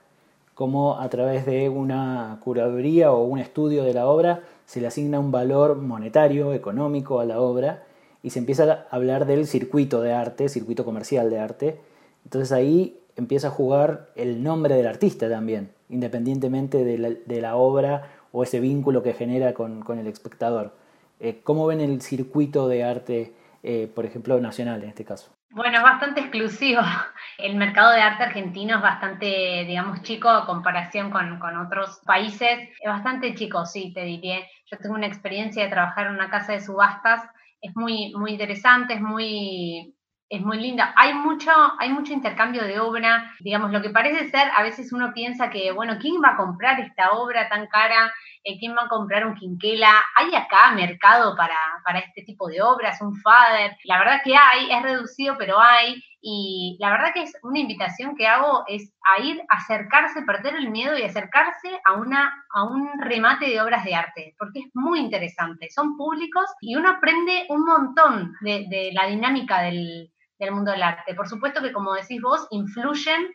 cómo 0.54 0.98
a 0.98 1.08
través 1.08 1.46
de 1.46 1.68
una 1.68 2.40
curaduría 2.42 3.12
o 3.12 3.24
un 3.24 3.38
estudio 3.38 3.84
de 3.84 3.94
la 3.94 4.06
obra 4.06 4.42
se 4.66 4.80
le 4.80 4.86
asigna 4.86 5.20
un 5.20 5.30
valor 5.30 5.76
monetario, 5.76 6.52
económico 6.52 7.20
a 7.20 7.24
la 7.24 7.40
obra, 7.40 7.84
y 8.22 8.30
se 8.30 8.38
empieza 8.38 8.86
a 8.90 8.96
hablar 8.96 9.26
del 9.26 9.46
circuito 9.46 10.02
de 10.02 10.12
arte, 10.12 10.48
circuito 10.48 10.84
comercial 10.84 11.30
de 11.30 11.38
arte, 11.38 11.80
entonces 12.24 12.52
ahí 12.52 13.00
empieza 13.16 13.48
a 13.48 13.50
jugar 13.50 14.10
el 14.14 14.42
nombre 14.42 14.74
del 14.74 14.86
artista 14.86 15.28
también, 15.28 15.70
independientemente 15.88 16.84
de 16.84 17.40
la, 17.40 17.56
obra 17.56 18.10
o 18.32 18.42
ese 18.42 18.60
vínculo 18.60 19.02
que 19.02 19.14
genera 19.14 19.54
con, 19.54 19.82
el 19.98 20.06
espectador. 20.06 20.72
Eh, 21.20 21.40
¿Cómo 21.42 21.66
ven 21.66 21.80
el 21.80 22.00
circuito 22.00 22.68
de 22.68 22.84
arte, 22.84 23.32
eh, 23.62 23.90
por 23.92 24.06
ejemplo, 24.06 24.40
nacional 24.40 24.82
en 24.82 24.90
este 24.90 25.04
caso? 25.04 25.34
Bueno, 25.50 25.78
es 25.78 25.82
bastante 25.82 26.20
exclusivo. 26.20 26.80
El 27.38 27.56
mercado 27.56 27.92
de 27.92 28.00
arte 28.00 28.24
argentino 28.24 28.76
es 28.76 28.82
bastante, 28.82 29.64
digamos, 29.66 30.02
chico 30.02 30.28
a 30.28 30.46
comparación 30.46 31.10
con, 31.10 31.38
con, 31.38 31.56
otros 31.56 32.00
países. 32.04 32.68
Es 32.80 32.90
bastante 32.90 33.34
chico, 33.34 33.64
sí, 33.64 33.92
te 33.92 34.02
diría. 34.04 34.40
Yo 34.70 34.78
tengo 34.78 34.94
una 34.94 35.06
experiencia 35.06 35.64
de 35.64 35.70
trabajar 35.70 36.06
en 36.06 36.14
una 36.14 36.30
casa 36.30 36.52
de 36.52 36.60
subastas. 36.60 37.22
Es 37.60 37.74
muy, 37.74 38.12
muy 38.14 38.32
interesante, 38.32 38.94
es 38.94 39.00
muy, 39.00 39.94
es 40.28 40.40
muy 40.42 40.58
linda. 40.58 40.92
Hay 40.96 41.14
mucho, 41.14 41.50
hay 41.78 41.90
mucho 41.90 42.12
intercambio 42.12 42.64
de 42.64 42.78
obra. 42.78 43.34
Digamos, 43.40 43.72
lo 43.72 43.80
que 43.80 43.90
parece 43.90 44.30
ser, 44.30 44.48
a 44.54 44.62
veces 44.62 44.92
uno 44.92 45.12
piensa 45.14 45.50
que, 45.50 45.72
bueno, 45.72 45.96
¿quién 46.00 46.16
va 46.22 46.30
a 46.30 46.36
comprar 46.36 46.78
esta 46.80 47.12
obra 47.12 47.48
tan 47.48 47.66
cara? 47.68 48.12
Eh, 48.44 48.58
¿Quién 48.58 48.76
va 48.76 48.84
a 48.84 48.88
comprar 48.88 49.26
un 49.26 49.34
quinquela? 49.34 49.92
¿Hay 50.16 50.34
acá 50.34 50.72
mercado 50.74 51.36
para, 51.36 51.56
para 51.84 52.00
este 52.00 52.22
tipo 52.22 52.48
de 52.48 52.62
obras? 52.62 53.00
¿Un 53.00 53.14
fader? 53.16 53.76
La 53.84 53.98
verdad 53.98 54.20
que 54.24 54.36
hay, 54.36 54.70
es 54.70 54.82
reducido, 54.82 55.36
pero 55.38 55.60
hay. 55.60 56.02
Y 56.20 56.76
la 56.80 56.90
verdad 56.90 57.12
que 57.14 57.22
es 57.22 57.32
una 57.42 57.60
invitación 57.60 58.16
que 58.16 58.26
hago 58.26 58.64
es 58.66 58.92
a 59.16 59.22
ir, 59.22 59.40
acercarse, 59.48 60.22
perder 60.22 60.56
el 60.56 60.70
miedo 60.70 60.96
y 60.98 61.02
acercarse 61.02 61.80
a, 61.84 61.92
una, 61.94 62.44
a 62.54 62.64
un 62.64 62.90
remate 63.00 63.46
de 63.46 63.60
obras 63.60 63.84
de 63.84 63.94
arte, 63.94 64.34
porque 64.38 64.60
es 64.60 64.70
muy 64.74 64.98
interesante. 64.98 65.70
Son 65.70 65.96
públicos 65.96 66.46
y 66.60 66.74
uno 66.74 66.90
aprende 66.90 67.46
un 67.48 67.64
montón 67.64 68.34
de, 68.40 68.66
de 68.68 68.90
la 68.92 69.06
dinámica 69.06 69.62
del, 69.62 70.10
del 70.38 70.52
mundo 70.52 70.70
del 70.72 70.82
arte. 70.82 71.14
Por 71.14 71.28
supuesto 71.28 71.62
que, 71.62 71.72
como 71.72 71.94
decís 71.94 72.20
vos, 72.20 72.46
influyen 72.50 73.28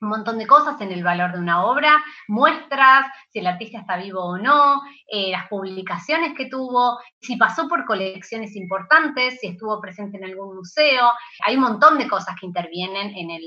un 0.00 0.08
montón 0.08 0.38
de 0.38 0.46
cosas 0.46 0.80
en 0.80 0.92
el 0.92 1.04
valor 1.04 1.32
de 1.32 1.38
una 1.38 1.64
obra, 1.64 2.02
muestras, 2.28 3.06
si 3.30 3.40
el 3.40 3.46
artista 3.46 3.80
está 3.80 3.96
vivo 3.96 4.24
o 4.24 4.38
no, 4.38 4.80
eh, 5.06 5.30
las 5.30 5.48
publicaciones 5.48 6.34
que 6.36 6.46
tuvo, 6.46 6.98
si 7.20 7.36
pasó 7.36 7.68
por 7.68 7.84
colecciones 7.84 8.56
importantes, 8.56 9.38
si 9.40 9.48
estuvo 9.48 9.80
presente 9.80 10.16
en 10.16 10.24
algún 10.24 10.56
museo. 10.56 11.10
Hay 11.44 11.56
un 11.56 11.62
montón 11.62 11.98
de 11.98 12.08
cosas 12.08 12.34
que 12.40 12.46
intervienen 12.46 13.14
en 13.14 13.30
el, 13.30 13.44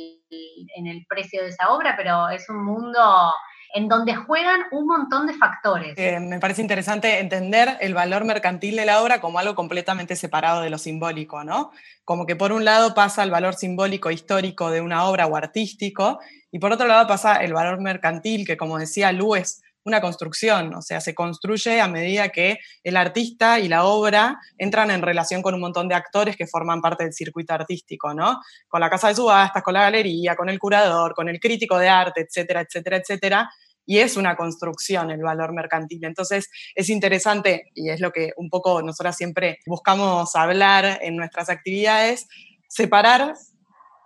en 0.76 0.88
el 0.88 1.06
precio 1.08 1.42
de 1.42 1.50
esa 1.50 1.72
obra, 1.72 1.96
pero 1.98 2.30
es 2.30 2.48
un 2.50 2.64
mundo 2.64 3.34
en 3.74 3.88
donde 3.88 4.16
juegan 4.16 4.62
un 4.72 4.86
montón 4.86 5.26
de 5.26 5.34
factores. 5.34 5.94
Eh, 5.98 6.20
me 6.20 6.40
parece 6.40 6.62
interesante 6.62 7.20
entender 7.20 7.78
el 7.82 7.94
valor 7.94 8.24
mercantil 8.24 8.76
de 8.76 8.86
la 8.86 9.02
obra 9.02 9.20
como 9.20 9.40
algo 9.40 9.56
completamente 9.56 10.16
separado 10.16 10.62
de 10.62 10.70
lo 10.70 10.78
simbólico, 10.78 11.44
¿no? 11.44 11.72
Como 12.06 12.26
que 12.26 12.36
por 12.36 12.52
un 12.52 12.66
lado 12.66 12.94
pasa 12.94 13.24
el 13.24 13.32
valor 13.32 13.56
simbólico 13.56 14.12
histórico 14.12 14.70
de 14.70 14.82
una 14.82 15.06
obra 15.06 15.26
o 15.26 15.36
artístico, 15.36 16.20
y 16.52 16.60
por 16.60 16.72
otro 16.72 16.88
lado 16.88 17.08
pasa 17.08 17.38
el 17.38 17.54
valor 17.54 17.82
mercantil, 17.82 18.46
que 18.46 18.58
como 18.58 18.78
decía 18.78 19.12
Lu, 19.12 19.36
es 19.36 19.64
una 19.86 20.02
construcción, 20.02 20.74
o 20.76 20.82
sea, 20.82 21.02
se 21.02 21.14
construye 21.14 21.82
a 21.82 21.88
medida 21.88 22.30
que 22.30 22.60
el 22.84 22.96
artista 22.96 23.60
y 23.60 23.68
la 23.68 23.84
obra 23.84 24.40
entran 24.58 24.92
en 24.92 25.02
relación 25.02 25.42
con 25.42 25.56
un 25.56 25.62
montón 25.62 25.88
de 25.88 25.96
actores 25.96 26.38
que 26.38 26.48
forman 26.48 26.82
parte 26.82 27.04
del 27.04 27.14
circuito 27.14 27.54
artístico, 27.54 28.14
¿no? 28.14 28.40
Con 28.68 28.80
la 28.80 28.90
casa 28.90 29.10
de 29.10 29.16
subastas, 29.16 29.64
con 29.64 29.74
la 29.74 29.82
galería, 29.82 30.36
con 30.36 30.50
el 30.50 30.60
curador, 30.60 31.14
con 31.14 31.28
el 31.28 31.40
crítico 31.40 31.78
de 31.78 31.90
arte, 31.90 32.22
etcétera, 32.22 32.62
etcétera, 32.62 32.98
etcétera, 32.98 33.50
y 33.86 34.00
es 34.00 34.18
una 34.18 34.36
construcción 34.36 35.12
el 35.12 35.22
valor 35.22 35.54
mercantil. 35.54 36.04
Entonces 36.06 36.50
es 36.76 36.90
interesante, 36.90 37.72
y 37.74 37.90
es 37.90 38.00
lo 38.00 38.12
que 38.12 38.32
un 38.38 38.50
poco 38.50 38.82
nosotras 38.82 39.18
siempre 39.18 39.60
buscamos 39.66 40.36
hablar 40.36 41.00
en 41.02 41.16
nuestras 41.16 41.50
actividades, 41.50 42.28
separar 42.68 43.34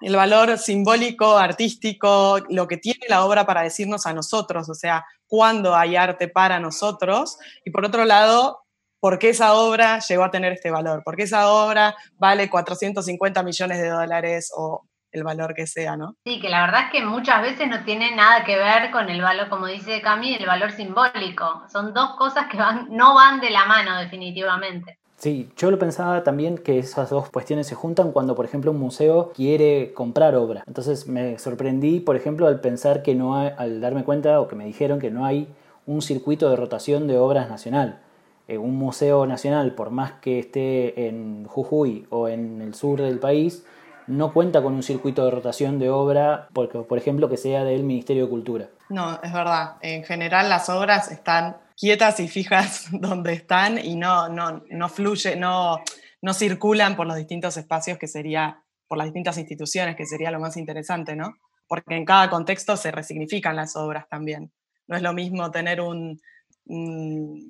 el 0.01 0.15
valor 0.15 0.57
simbólico, 0.57 1.37
artístico, 1.37 2.39
lo 2.49 2.67
que 2.67 2.77
tiene 2.77 3.07
la 3.09 3.25
obra 3.25 3.45
para 3.45 3.63
decirnos 3.63 4.05
a 4.05 4.13
nosotros, 4.13 4.69
o 4.69 4.75
sea, 4.75 5.05
cuándo 5.27 5.75
hay 5.75 5.95
arte 5.95 6.27
para 6.27 6.59
nosotros, 6.59 7.37
y 7.65 7.71
por 7.71 7.85
otro 7.85 8.05
lado, 8.05 8.63
por 8.99 9.19
qué 9.19 9.29
esa 9.29 9.53
obra 9.53 9.99
llegó 9.99 10.23
a 10.23 10.31
tener 10.31 10.53
este 10.53 10.71
valor, 10.71 11.03
por 11.03 11.15
qué 11.15 11.23
esa 11.23 11.51
obra 11.51 11.95
vale 12.17 12.49
450 12.49 13.43
millones 13.43 13.79
de 13.79 13.89
dólares 13.89 14.51
o 14.55 14.87
el 15.17 15.23
valor 15.23 15.53
que 15.53 15.67
sea, 15.67 15.97
¿no? 15.97 16.15
Sí, 16.25 16.39
que 16.39 16.49
la 16.49 16.61
verdad 16.61 16.85
es 16.85 16.91
que 16.91 17.05
muchas 17.05 17.41
veces 17.41 17.67
no 17.67 17.83
tiene 17.83 18.15
nada 18.15 18.43
que 18.43 18.55
ver 18.55 18.91
con 18.91 19.09
el 19.09 19.21
valor, 19.21 19.49
como 19.49 19.67
dice 19.67 20.01
Cami, 20.01 20.35
el 20.35 20.45
valor 20.45 20.71
simbólico. 20.71 21.63
Son 21.71 21.93
dos 21.93 22.15
cosas 22.17 22.47
que 22.47 22.57
van, 22.57 22.87
no 22.91 23.15
van 23.15 23.39
de 23.39 23.49
la 23.49 23.65
mano 23.65 23.97
definitivamente. 23.99 24.97
Sí, 25.17 25.49
yo 25.57 25.71
lo 25.71 25.79
pensaba 25.79 26.23
también 26.23 26.59
que 26.59 26.77
esas 26.77 27.09
dos 27.09 27.31
cuestiones 27.31 27.65
se 27.65 27.73
juntan 27.73 28.11
cuando, 28.11 28.35
por 28.35 28.45
ejemplo, 28.45 28.69
un 28.69 28.79
museo 28.79 29.31
quiere 29.35 29.91
comprar 29.93 30.35
obra. 30.35 30.63
Entonces 30.67 31.07
me 31.07 31.39
sorprendí, 31.39 31.99
por 31.99 32.15
ejemplo, 32.15 32.45
al 32.45 32.61
pensar 32.61 33.01
que 33.01 33.15
no 33.15 33.35
hay, 33.35 33.51
al 33.57 33.81
darme 33.81 34.03
cuenta 34.03 34.39
o 34.39 34.47
que 34.47 34.55
me 34.55 34.65
dijeron 34.65 34.99
que 34.99 35.09
no 35.09 35.25
hay 35.25 35.47
un 35.87 36.03
circuito 36.03 36.49
de 36.49 36.55
rotación 36.55 37.07
de 37.07 37.17
obras 37.17 37.49
nacional. 37.49 37.99
eh, 38.47 38.57
un 38.57 38.75
museo 38.75 39.25
nacional, 39.25 39.73
por 39.75 39.89
más 39.91 40.13
que 40.21 40.39
esté 40.39 41.07
en 41.07 41.45
Jujuy 41.45 42.05
o 42.09 42.27
en 42.29 42.61
el 42.61 42.73
sur 42.75 43.01
del 43.01 43.19
país, 43.19 43.65
no 44.07 44.33
cuenta 44.33 44.61
con 44.61 44.73
un 44.73 44.83
circuito 44.83 45.23
de 45.25 45.31
rotación 45.31 45.79
de 45.79 45.89
obra, 45.89 46.47
porque, 46.53 46.79
por 46.79 46.97
ejemplo, 46.97 47.29
que 47.29 47.37
sea 47.37 47.63
del 47.63 47.83
Ministerio 47.83 48.23
de 48.23 48.29
Cultura. 48.29 48.69
No, 48.89 49.19
es 49.21 49.33
verdad. 49.33 49.75
En 49.81 50.03
general 50.03 50.49
las 50.49 50.69
obras 50.69 51.11
están 51.11 51.57
quietas 51.75 52.19
y 52.19 52.27
fijas 52.27 52.87
donde 52.91 53.33
están 53.33 53.77
y 53.77 53.95
no, 53.95 54.29
no, 54.29 54.63
no 54.69 54.91
no, 55.37 55.79
no 56.21 56.33
circulan 56.33 56.95
por 56.95 57.07
los 57.07 57.17
distintos 57.17 57.57
espacios 57.57 57.97
que 57.97 58.07
sería, 58.07 58.63
por 58.87 58.97
las 58.97 59.05
distintas 59.05 59.37
instituciones, 59.37 59.95
que 59.95 60.05
sería 60.05 60.31
lo 60.31 60.39
más 60.39 60.57
interesante, 60.57 61.15
¿no? 61.15 61.35
Porque 61.67 61.95
en 61.95 62.05
cada 62.05 62.29
contexto 62.29 62.77
se 62.77 62.91
resignifican 62.91 63.55
las 63.55 63.75
obras 63.75 64.07
también. 64.09 64.51
No 64.87 64.95
es 64.95 65.01
lo 65.01 65.11
mismo 65.11 65.51
tener 65.51 65.81
un, 65.81 66.21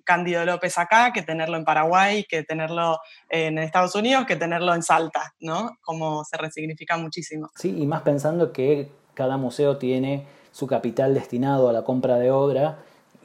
Cándido 0.04 0.46
López 0.46 0.78
acá 0.78 1.12
que 1.12 1.24
tenerlo 1.24 1.58
en 1.58 1.66
Paraguay, 1.66 2.26
que 2.30 2.44
tenerlo 2.44 3.00
en 3.30 3.58
Estados 3.58 3.96
Unidos, 3.96 4.26
que 4.26 4.36
tenerlo 4.36 4.74
en 4.74 4.84
Salta, 4.84 5.34
¿no? 5.40 5.78
Como 5.82 6.24
se 6.24 6.38
resignifica 6.38 6.98
muchísimo. 6.98 7.50
Sí, 7.56 7.76
y 7.78 7.86
más 7.88 8.02
pensando 8.02 8.54
que 8.54 8.92
cada 9.14 9.38
museo 9.38 9.78
tiene 9.78 10.26
su 10.52 10.68
capital 10.68 11.14
destinado 11.14 11.70
a 11.70 11.74
la 11.74 11.84
compra 11.84 12.18
de 12.18 12.32
obra 12.32 12.80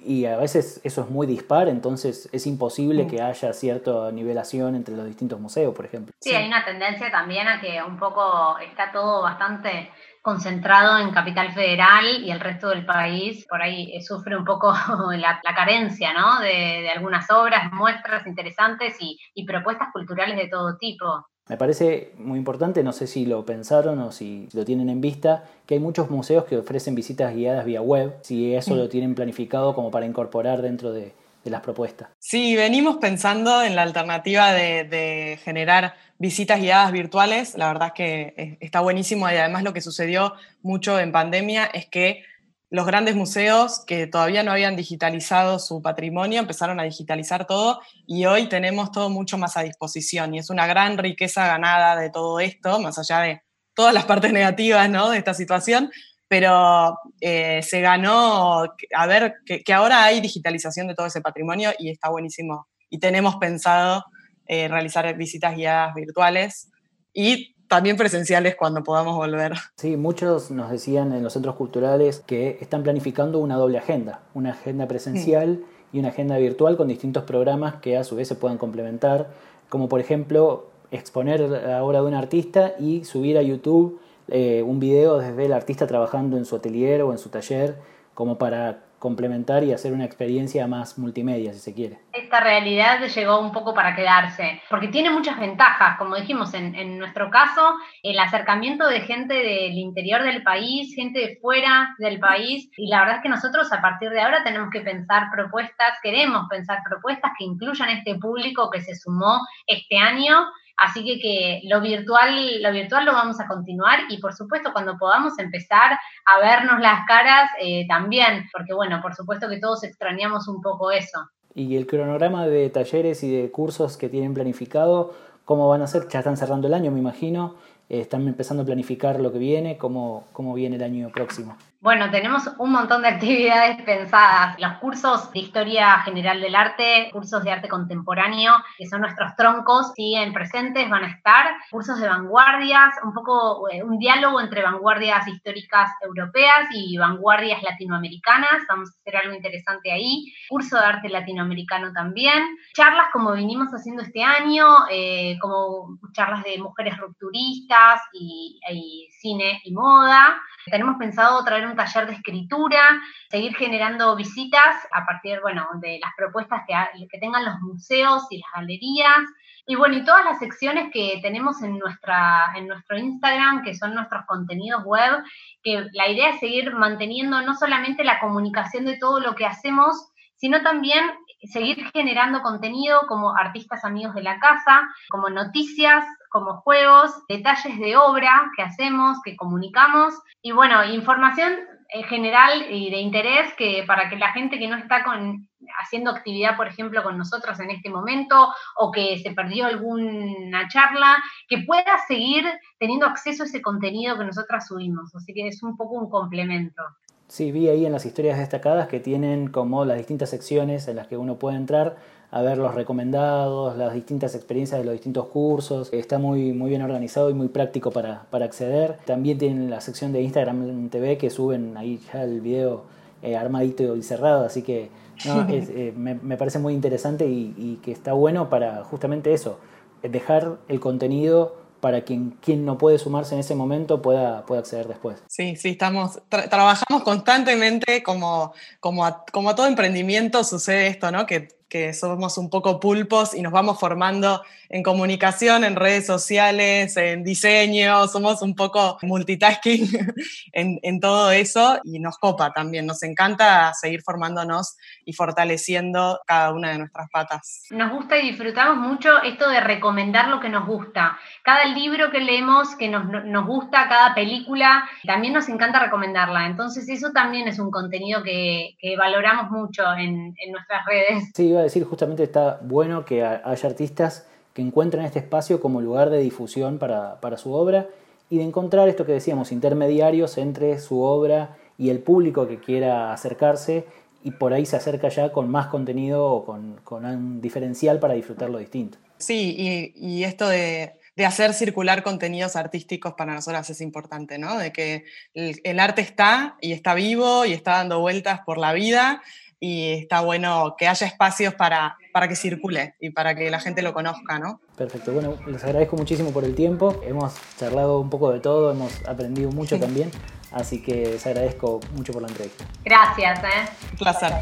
y 0.04 0.26
a 0.26 0.36
veces 0.36 0.80
eso 0.84 1.02
es 1.02 1.10
muy 1.10 1.26
dispar, 1.26 1.68
entonces 1.68 2.28
es 2.32 2.46
imposible 2.46 3.04
mm. 3.04 3.08
que 3.08 3.22
haya 3.22 3.52
cierta 3.52 4.10
nivelación 4.10 4.74
entre 4.74 4.96
los 4.96 5.06
distintos 5.06 5.38
museos, 5.38 5.74
por 5.74 5.84
ejemplo. 5.84 6.12
Sí, 6.20 6.34
hay 6.34 6.46
una 6.46 6.64
tendencia 6.64 7.10
también 7.10 7.46
a 7.46 7.60
que 7.60 7.80
un 7.82 7.98
poco 7.98 8.58
está 8.58 8.90
todo 8.90 9.22
bastante 9.22 9.90
concentrado 10.22 10.98
en 10.98 11.10
Capital 11.10 11.52
Federal 11.52 12.22
y 12.22 12.30
el 12.30 12.40
resto 12.40 12.68
del 12.68 12.86
país 12.86 13.44
por 13.48 13.60
ahí 13.60 13.92
eh, 13.92 14.00
sufre 14.00 14.36
un 14.36 14.44
poco 14.44 14.72
la, 15.16 15.40
carencia 15.54 16.12
¿no? 16.14 16.40
de, 16.40 16.88
algunas 16.88 17.28
obras, 17.30 17.72
muestras 17.72 18.26
interesantes 18.26 18.96
y, 19.00 19.18
y 19.34 19.44
propuestas 19.44 19.88
culturales 19.92 20.36
de 20.36 20.48
todo 20.48 20.76
tipo. 20.76 21.26
Me 21.48 21.56
parece 21.56 22.14
muy 22.18 22.38
importante, 22.38 22.84
no 22.84 22.92
sé 22.92 23.08
si 23.08 23.26
lo 23.26 23.44
pensaron 23.44 23.98
o 23.98 24.12
si 24.12 24.48
lo 24.52 24.64
tienen 24.64 24.88
en 24.88 25.00
vista, 25.00 25.44
que 25.66 25.74
hay 25.74 25.80
muchos 25.80 26.08
museos 26.08 26.44
que 26.44 26.56
ofrecen 26.56 26.94
visitas 26.94 27.34
guiadas 27.34 27.64
vía 27.64 27.82
web, 27.82 28.16
si 28.22 28.54
eso 28.54 28.76
lo 28.76 28.88
tienen 28.88 29.16
planificado 29.16 29.74
como 29.74 29.90
para 29.90 30.06
incorporar 30.06 30.62
dentro 30.62 30.92
de, 30.92 31.12
las 31.50 31.60
propuestas. 31.60 32.08
Sí, 32.18 32.56
venimos 32.56 32.98
pensando 32.98 33.62
en 33.62 33.76
la 33.76 33.82
alternativa 33.82 34.52
de, 34.52 35.38
generar 35.42 35.94
visitas 36.18 36.60
guiadas 36.60 36.92
virtuales, 36.92 37.56
la 37.56 37.68
verdad 37.68 37.88
es 37.88 37.94
que 37.94 38.58
está 38.60 38.80
buenísimo 38.80 39.28
y 39.28 39.34
además 39.34 39.64
lo 39.64 39.72
que 39.72 39.80
sucedió 39.80 40.34
mucho 40.62 41.00
en 41.00 41.10
pandemia 41.10 41.64
es 41.64 41.86
que 41.86 42.22
los 42.70 42.86
grandes 42.86 43.16
museos 43.16 43.84
que 43.86 44.06
todavía 44.06 44.42
no 44.42 44.52
habían 44.52 44.76
digitalizado 44.76 45.58
su 45.58 45.82
patrimonio 45.82 46.38
empezaron 46.40 46.80
a 46.80 46.84
digitalizar 46.84 47.46
todo 47.46 47.80
y 48.06 48.24
hoy 48.24 48.48
tenemos 48.48 48.92
todo 48.92 49.10
mucho 49.10 49.36
más 49.36 49.56
a 49.56 49.62
disposición 49.62 50.34
y 50.34 50.38
es 50.38 50.48
una 50.48 50.66
gran 50.66 50.96
riqueza 50.96 51.46
ganada 51.46 51.96
de 51.96 52.08
todo 52.08 52.40
esto, 52.40 52.78
más 52.78 52.98
allá 52.98 53.20
de 53.20 53.42
todas 53.74 53.92
las 53.92 54.04
partes 54.04 54.32
negativas 54.32 54.88
¿no? 54.88 55.10
de 55.10 55.18
esta 55.18 55.34
situación, 55.34 55.90
pero 56.32 56.98
eh, 57.20 57.60
se 57.62 57.82
ganó 57.82 58.62
a 58.62 59.06
ver 59.06 59.34
que, 59.44 59.70
ahora 59.74 60.02
hay 60.02 60.22
digitalización 60.22 60.88
de 60.88 60.94
todo 60.94 61.06
ese 61.06 61.20
patrimonio 61.20 61.72
y 61.78 61.90
está 61.90 62.08
buenísimo. 62.08 62.68
Y 62.88 63.00
tenemos 63.00 63.36
pensado 63.36 64.02
eh, 64.46 64.66
realizar 64.66 65.14
visitas 65.14 65.54
guiadas 65.54 65.94
virtuales 65.94 66.70
y 67.12 67.54
también 67.68 67.98
presenciales 67.98 68.56
cuando 68.56 68.82
podamos 68.82 69.14
volver. 69.14 69.52
Sí, 69.76 69.98
muchos 69.98 70.50
nos 70.50 70.70
decían 70.70 71.12
en 71.12 71.22
los 71.22 71.34
centros 71.34 71.54
culturales 71.56 72.20
que 72.20 72.56
están 72.62 72.82
planificando 72.82 73.38
una 73.38 73.56
doble 73.56 73.76
agenda, 73.76 74.22
una 74.32 74.52
agenda 74.52 74.88
presencial 74.88 75.62
y 75.92 75.98
una 75.98 76.08
agenda 76.08 76.38
virtual 76.38 76.78
con 76.78 76.88
distintos 76.88 77.24
programas 77.24 77.74
que 77.82 77.98
a 77.98 78.04
su 78.04 78.16
vez 78.16 78.26
se 78.26 78.36
puedan 78.36 78.56
complementar, 78.56 79.28
como 79.68 79.86
por 79.90 80.00
ejemplo 80.00 80.70
exponer 80.90 81.40
la 81.40 81.84
obra 81.84 82.00
de 82.00 82.06
un 82.06 82.14
artista 82.14 82.72
y 82.80 83.04
subir 83.04 83.36
a 83.36 83.42
YouTube 83.42 84.00
eh, 84.28 84.62
un 84.62 84.80
video 84.80 85.18
desde 85.18 85.46
el 85.46 85.52
artista 85.52 85.86
trabajando 85.86 86.36
en 86.36 86.44
su 86.44 86.56
atelier 86.56 87.02
o 87.02 87.12
en 87.12 87.18
su 87.18 87.28
taller, 87.28 87.76
como 88.14 88.38
para 88.38 88.80
complementar 89.02 89.64
y 89.64 89.72
hacer 89.72 89.92
una 89.92 90.04
experiencia 90.04 90.64
más 90.68 90.96
multimedia, 90.96 91.52
si 91.52 91.58
se 91.58 91.74
quiere. 91.74 91.98
Esta 92.12 92.38
realidad 92.38 93.04
llegó 93.04 93.40
un 93.40 93.50
poco 93.50 93.74
para 93.74 93.96
quedarse, 93.96 94.62
porque 94.70 94.86
tiene 94.86 95.10
muchas 95.10 95.40
ventajas, 95.40 95.98
como 95.98 96.14
dijimos 96.14 96.54
en, 96.54 96.76
en, 96.76 97.00
nuestro 97.00 97.28
caso, 97.28 97.74
el 98.04 98.16
acercamiento 98.20 98.86
de 98.86 99.00
gente 99.00 99.34
del 99.34 99.76
interior 99.76 100.22
del 100.22 100.44
país, 100.44 100.94
gente 100.94 101.18
de 101.18 101.38
fuera 101.42 101.96
del 101.98 102.20
país, 102.20 102.70
y 102.76 102.86
la 102.86 103.00
verdad 103.00 103.16
es 103.16 103.22
que 103.22 103.28
nosotros 103.28 103.72
a 103.72 103.82
partir 103.82 104.10
de 104.10 104.20
ahora 104.20 104.44
tenemos 104.44 104.70
que 104.70 104.82
pensar 104.82 105.32
propuestas, 105.34 105.98
queremos 106.00 106.46
pensar 106.48 106.78
propuestas 106.88 107.32
que 107.36 107.44
incluyan 107.44 107.90
este 107.90 108.14
público 108.20 108.70
que 108.70 108.82
se 108.82 108.94
sumó 108.94 109.40
este 109.66 109.96
año 109.96 110.46
Así 110.76 111.04
que, 111.04 111.20
que 111.20 111.60
lo, 111.68 111.80
virtual, 111.80 112.62
lo 112.62 112.72
virtual 112.72 113.04
lo 113.04 113.12
vamos 113.12 113.40
a 113.40 113.46
continuar 113.46 114.00
y 114.08 114.18
por 114.18 114.34
supuesto 114.34 114.72
cuando 114.72 114.96
podamos 114.98 115.38
empezar 115.38 115.98
a 116.26 116.38
vernos 116.40 116.80
las 116.80 117.06
caras 117.06 117.50
eh, 117.60 117.86
también, 117.86 118.48
porque 118.52 118.74
bueno, 118.74 119.00
por 119.02 119.14
supuesto 119.14 119.48
que 119.48 119.60
todos 119.60 119.84
extrañamos 119.84 120.48
un 120.48 120.60
poco 120.60 120.90
eso. 120.90 121.18
Y 121.54 121.76
el 121.76 121.86
cronograma 121.86 122.46
de 122.46 122.70
talleres 122.70 123.22
y 123.22 123.30
de 123.30 123.50
cursos 123.50 123.96
que 123.96 124.08
tienen 124.08 124.34
planificado, 124.34 125.14
¿cómo 125.44 125.68
van 125.68 125.82
a 125.82 125.86
ser? 125.86 126.08
Ya 126.08 126.20
están 126.20 126.36
cerrando 126.36 126.66
el 126.66 126.74
año, 126.74 126.90
me 126.90 126.98
imagino. 126.98 127.56
Eh, 127.88 128.00
¿Están 128.00 128.26
empezando 128.26 128.62
a 128.62 128.66
planificar 128.66 129.20
lo 129.20 129.32
que 129.32 129.38
viene? 129.38 129.76
¿Cómo, 129.76 130.24
cómo 130.32 130.54
viene 130.54 130.76
el 130.76 130.82
año 130.82 131.10
próximo? 131.10 131.56
Bueno, 131.82 132.12
tenemos 132.12 132.48
un 132.58 132.70
montón 132.70 133.02
de 133.02 133.08
actividades 133.08 133.82
pensadas. 133.82 134.56
Los 134.60 134.74
cursos 134.74 135.32
de 135.32 135.40
Historia 135.40 135.98
General 136.02 136.40
del 136.40 136.54
Arte, 136.54 137.10
cursos 137.10 137.42
de 137.42 137.50
arte 137.50 137.68
contemporáneo, 137.68 138.52
que 138.78 138.86
son 138.86 139.00
nuestros 139.00 139.34
troncos, 139.34 139.92
siguen 139.96 140.32
presentes, 140.32 140.88
van 140.88 141.02
a 141.02 141.08
estar. 141.08 141.46
Cursos 141.72 141.98
de 141.98 142.06
vanguardias, 142.06 142.94
un 143.02 143.12
poco 143.12 143.68
eh, 143.68 143.82
un 143.82 143.98
diálogo 143.98 144.40
entre 144.40 144.62
vanguardias 144.62 145.26
históricas 145.26 145.90
europeas 146.02 146.68
y 146.72 146.96
vanguardias 146.98 147.60
latinoamericanas. 147.64 148.62
Vamos 148.68 148.90
a 148.90 149.00
hacer 149.00 149.16
algo 149.16 149.34
interesante 149.34 149.90
ahí. 149.90 150.32
Curso 150.50 150.78
de 150.78 150.84
arte 150.84 151.08
latinoamericano 151.08 151.92
también. 151.92 152.44
Charlas 152.74 153.08
como 153.12 153.32
vinimos 153.32 153.70
haciendo 153.74 154.02
este 154.02 154.22
año, 154.22 154.68
eh, 154.88 155.36
como 155.40 155.98
charlas 156.12 156.44
de 156.44 156.58
mujeres 156.58 156.96
rupturistas 156.98 158.02
y, 158.12 158.60
y 158.70 159.08
cine 159.20 159.60
y 159.64 159.72
moda. 159.72 160.40
Tenemos 160.70 160.96
pensado 160.96 161.42
traer 161.42 161.66
un 161.66 161.71
taller 161.76 162.06
de 162.06 162.14
escritura, 162.14 163.00
seguir 163.30 163.54
generando 163.56 164.14
visitas 164.16 164.76
a 164.92 165.04
partir, 165.04 165.40
bueno, 165.40 165.66
de 165.80 165.98
las 166.00 166.12
propuestas 166.16 166.62
que, 166.66 166.74
que 167.10 167.18
tengan 167.18 167.44
los 167.44 167.60
museos 167.60 168.26
y 168.30 168.38
las 168.38 168.50
galerías. 168.54 169.20
Y 169.66 169.76
bueno, 169.76 169.96
y 169.96 170.04
todas 170.04 170.24
las 170.24 170.38
secciones 170.38 170.90
que 170.92 171.20
tenemos 171.22 171.62
en, 171.62 171.78
nuestra, 171.78 172.52
en 172.56 172.66
nuestro 172.66 172.98
Instagram, 172.98 173.62
que 173.62 173.74
son 173.74 173.94
nuestros 173.94 174.24
contenidos 174.26 174.82
web, 174.84 175.22
que 175.62 175.86
la 175.92 176.08
idea 176.08 176.30
es 176.30 176.40
seguir 176.40 176.74
manteniendo 176.74 177.40
no 177.42 177.54
solamente 177.54 178.02
la 178.02 178.18
comunicación 178.18 178.84
de 178.84 178.98
todo 178.98 179.20
lo 179.20 179.34
que 179.36 179.46
hacemos, 179.46 180.08
sino 180.34 180.62
también 180.62 181.04
seguir 181.44 181.88
generando 181.92 182.42
contenido 182.42 183.02
como 183.06 183.36
artistas 183.36 183.84
amigos 183.84 184.14
de 184.14 184.22
la 184.22 184.40
casa, 184.40 184.82
como 185.10 185.30
noticias, 185.30 186.04
como 186.32 186.60
juegos, 186.62 187.10
detalles 187.28 187.78
de 187.78 187.96
obra 187.96 188.50
que 188.56 188.62
hacemos, 188.62 189.18
que 189.24 189.36
comunicamos 189.36 190.14
y 190.40 190.52
bueno, 190.52 190.84
información 190.84 191.52
en 191.92 192.04
general 192.04 192.70
y 192.70 192.90
de 192.90 192.98
interés 192.98 193.52
que 193.56 193.84
para 193.86 194.08
que 194.08 194.16
la 194.16 194.32
gente 194.32 194.58
que 194.58 194.66
no 194.66 194.76
está 194.76 195.04
con, 195.04 195.46
haciendo 195.82 196.10
actividad, 196.10 196.56
por 196.56 196.66
ejemplo, 196.66 197.02
con 197.02 197.18
nosotros 197.18 197.60
en 197.60 197.70
este 197.70 197.90
momento 197.90 198.48
o 198.78 198.90
que 198.90 199.18
se 199.18 199.32
perdió 199.32 199.66
alguna 199.66 200.68
charla, 200.68 201.16
que 201.48 201.58
pueda 201.58 201.98
seguir 202.08 202.44
teniendo 202.78 203.06
acceso 203.06 203.42
a 203.42 203.46
ese 203.46 203.60
contenido 203.60 204.16
que 204.18 204.24
nosotras 204.24 204.66
subimos. 204.66 205.14
Así 205.14 205.34
que 205.34 205.46
es 205.46 205.62
un 205.62 205.76
poco 205.76 205.96
un 205.96 206.08
complemento. 206.08 206.82
Sí, 207.28 207.52
vi 207.52 207.68
ahí 207.68 207.86
en 207.86 207.92
las 207.92 208.04
historias 208.04 208.38
destacadas 208.38 208.88
que 208.88 209.00
tienen 209.00 209.48
como 209.48 209.84
las 209.84 209.96
distintas 209.96 210.30
secciones 210.30 210.88
en 210.88 210.96
las 210.96 211.06
que 211.06 211.16
uno 211.16 211.38
puede 211.38 211.56
entrar 211.56 211.96
a 212.32 212.40
ver 212.40 212.56
los 212.56 212.74
recomendados, 212.74 213.76
las 213.76 213.92
distintas 213.92 214.34
experiencias 214.34 214.80
de 214.80 214.86
los 214.86 214.94
distintos 214.94 215.26
cursos. 215.26 215.90
Está 215.92 216.18
muy, 216.18 216.54
muy 216.54 216.70
bien 216.70 216.80
organizado 216.80 217.28
y 217.28 217.34
muy 217.34 217.48
práctico 217.48 217.90
para, 217.90 218.26
acceder. 218.32 218.96
También 219.04 219.36
tienen 219.36 219.68
la 219.68 219.82
sección 219.82 220.12
de 220.12 220.22
Instagram 220.22 220.88
TV 220.88 221.18
que 221.18 221.28
suben 221.28 221.76
ahí 221.76 222.00
ya 222.10 222.24
el 222.24 222.40
video 222.40 222.84
eh, 223.20 223.36
armadito 223.36 223.96
y 223.96 224.02
cerrado, 224.02 224.46
así 224.46 224.62
que 224.62 224.88
eh, 225.26 225.92
me, 225.94 226.36
parece 226.38 226.58
muy 226.58 226.72
interesante 226.72 227.26
y, 227.26 227.54
y 227.56 227.80
que 227.82 227.92
está 227.92 228.14
bueno 228.14 228.48
para 228.48 228.82
justamente 228.82 229.34
eso, 229.34 229.58
dejar 230.02 230.56
el 230.68 230.80
contenido 230.80 231.62
para 231.82 232.02
quien, 232.02 232.38
quien 232.40 232.64
no 232.64 232.78
puede 232.78 232.96
sumarse 232.96 233.34
en 233.34 233.40
ese 233.40 233.56
momento 233.56 234.00
pueda, 234.00 234.46
pueda 234.46 234.60
acceder 234.60 234.86
después. 234.86 235.20
Sí, 235.26 235.56
sí, 235.56 235.70
estamos, 235.70 236.22
trabajamos 236.28 237.02
constantemente 237.02 238.04
como, 238.04 238.54
como, 238.78 239.04
a, 239.04 239.24
como 239.32 239.50
a 239.50 239.56
todo 239.56 239.66
emprendimiento 239.66 240.44
sucede 240.44 240.86
esto, 240.86 241.10
¿no? 241.10 241.26
Que, 241.26 241.48
que 241.72 241.94
somos 241.94 242.36
un 242.36 242.50
poco 242.50 242.78
pulpos 242.78 243.32
y 243.32 243.40
nos 243.40 243.50
vamos 243.50 243.80
formando 243.80 244.42
en 244.68 244.82
comunicación, 244.82 245.64
en 245.64 245.74
redes 245.74 246.04
sociales, 246.04 246.98
en 246.98 247.24
diseño, 247.24 248.06
somos 248.08 248.42
un 248.42 248.54
poco 248.54 248.98
multitasking 249.00 249.88
en, 250.52 251.00
todo 251.00 251.32
eso 251.32 251.80
y 251.84 251.98
nos 251.98 252.18
copa 252.18 252.52
también, 252.52 252.84
nos 252.84 253.02
encanta 253.02 253.72
seguir 253.72 254.02
formándonos 254.02 254.76
y 255.06 255.14
fortaleciendo 255.14 256.20
cada 256.26 256.52
una 256.52 256.72
de 256.72 256.78
nuestras 256.78 257.08
patas. 257.10 257.64
Nos 257.70 257.90
gusta 257.90 258.18
y 258.18 258.28
disfrutamos 258.28 258.76
mucho 258.76 259.22
esto 259.22 259.48
de 259.48 259.60
recomendar 259.60 260.28
lo 260.28 260.40
que 260.40 260.50
nos 260.50 260.66
gusta. 260.66 261.18
Cada 261.42 261.64
libro 261.64 262.10
que 262.10 262.20
leemos 262.20 262.76
que 262.76 262.88
nos, 262.88 263.06
nos 263.24 263.46
gusta, 263.46 263.88
cada 263.88 264.14
película, 264.14 264.86
también 265.06 265.32
nos 265.32 265.48
encanta 265.48 265.78
recomendarla. 265.78 266.44
Entonces 266.46 266.86
eso 266.90 267.12
también 267.12 267.48
es 267.48 267.58
un 267.58 267.70
contenido 267.70 268.22
que, 268.22 268.76
valoramos 268.98 269.50
mucho 269.50 269.82
en, 269.94 270.34
en 270.38 270.52
nuestras 270.52 270.84
redes. 270.84 271.30
Sí, 271.34 271.48
iba 271.48 271.61
a 271.62 271.64
decir, 271.64 271.84
justamente 271.84 272.22
está 272.22 272.60
bueno 272.62 273.04
que 273.04 273.24
haya 273.24 273.68
artistas 273.68 274.26
que 274.54 274.62
encuentren 274.62 275.04
este 275.04 275.18
espacio 275.18 275.60
como 275.60 275.80
lugar 275.80 276.10
de 276.10 276.18
difusión 276.18 276.78
para, 276.78 277.36
su 277.36 277.52
obra 277.52 277.88
y 278.28 278.38
de 278.38 278.44
encontrar 278.44 278.88
esto 278.88 279.06
que 279.06 279.12
decíamos, 279.12 279.52
intermediarios 279.52 280.38
entre 280.38 280.78
su 280.78 281.00
obra 281.00 281.56
y 281.78 281.90
el 281.90 282.00
público 282.00 282.46
que 282.46 282.58
quiera 282.58 283.12
acercarse 283.12 283.86
y 284.22 284.30
por 284.32 284.52
ahí 284.52 284.66
se 284.66 284.76
acerca 284.76 285.08
ya 285.08 285.32
con 285.32 285.50
más 285.50 285.66
contenido 285.66 286.24
o 286.26 286.44
con, 286.44 287.04
un 287.04 287.40
diferencial 287.40 287.98
para 287.98 288.14
disfrutarlo 288.14 288.58
distinto. 288.58 288.98
Sí, 289.18 289.92
y, 289.96 290.24
esto 290.24 290.48
de, 290.48 290.94
hacer 291.24 291.54
circular 291.54 292.02
contenidos 292.02 292.56
artísticos 292.56 293.14
para 293.14 293.34
nosotras 293.34 293.68
es 293.70 293.80
importante, 293.80 294.38
¿no? 294.38 294.58
De 294.58 294.72
que 294.72 295.04
el, 295.34 295.80
arte 295.80 296.02
está 296.02 296.56
y 296.60 296.72
está 296.72 296.94
vivo 296.94 297.44
y 297.46 297.52
está 297.52 297.78
dando 297.78 298.00
vueltas 298.00 298.40
por 298.44 298.58
la 298.58 298.72
vida 298.72 299.22
y 299.64 299.92
está 299.92 300.22
bueno 300.22 300.74
que 300.76 300.88
haya 300.88 301.06
espacios 301.06 301.54
para, 301.54 301.96
para 302.12 302.26
que 302.26 302.34
circule 302.34 302.96
y 302.98 303.10
para 303.10 303.36
que 303.36 303.48
la 303.48 303.60
gente 303.60 303.80
lo 303.80 303.94
conozca, 303.94 304.40
¿no? 304.40 304.60
Perfecto, 304.76 305.12
bueno, 305.12 305.36
les 305.46 305.62
agradezco 305.62 305.96
muchísimo 305.96 306.32
por 306.32 306.44
el 306.44 306.56
tiempo, 306.56 307.00
hemos 307.06 307.34
charlado 307.56 308.00
un 308.00 308.10
poco 308.10 308.32
de 308.32 308.40
todo, 308.40 308.72
hemos 308.72 308.92
aprendido 309.06 309.52
mucho 309.52 309.78
también, 309.78 310.10
así 310.50 310.82
que 310.82 311.06
les 311.12 311.24
agradezco 311.28 311.78
mucho 311.94 312.12
por 312.12 312.22
la 312.22 312.28
entrevista. 312.28 312.64
Gracias, 312.84 313.38
¿eh? 313.44 313.68
Un 313.92 313.98
placer. 313.98 314.32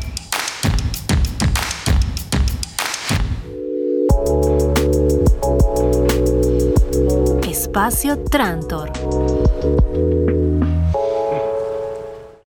Espacio 7.47 8.25
Trantor. 8.25 8.91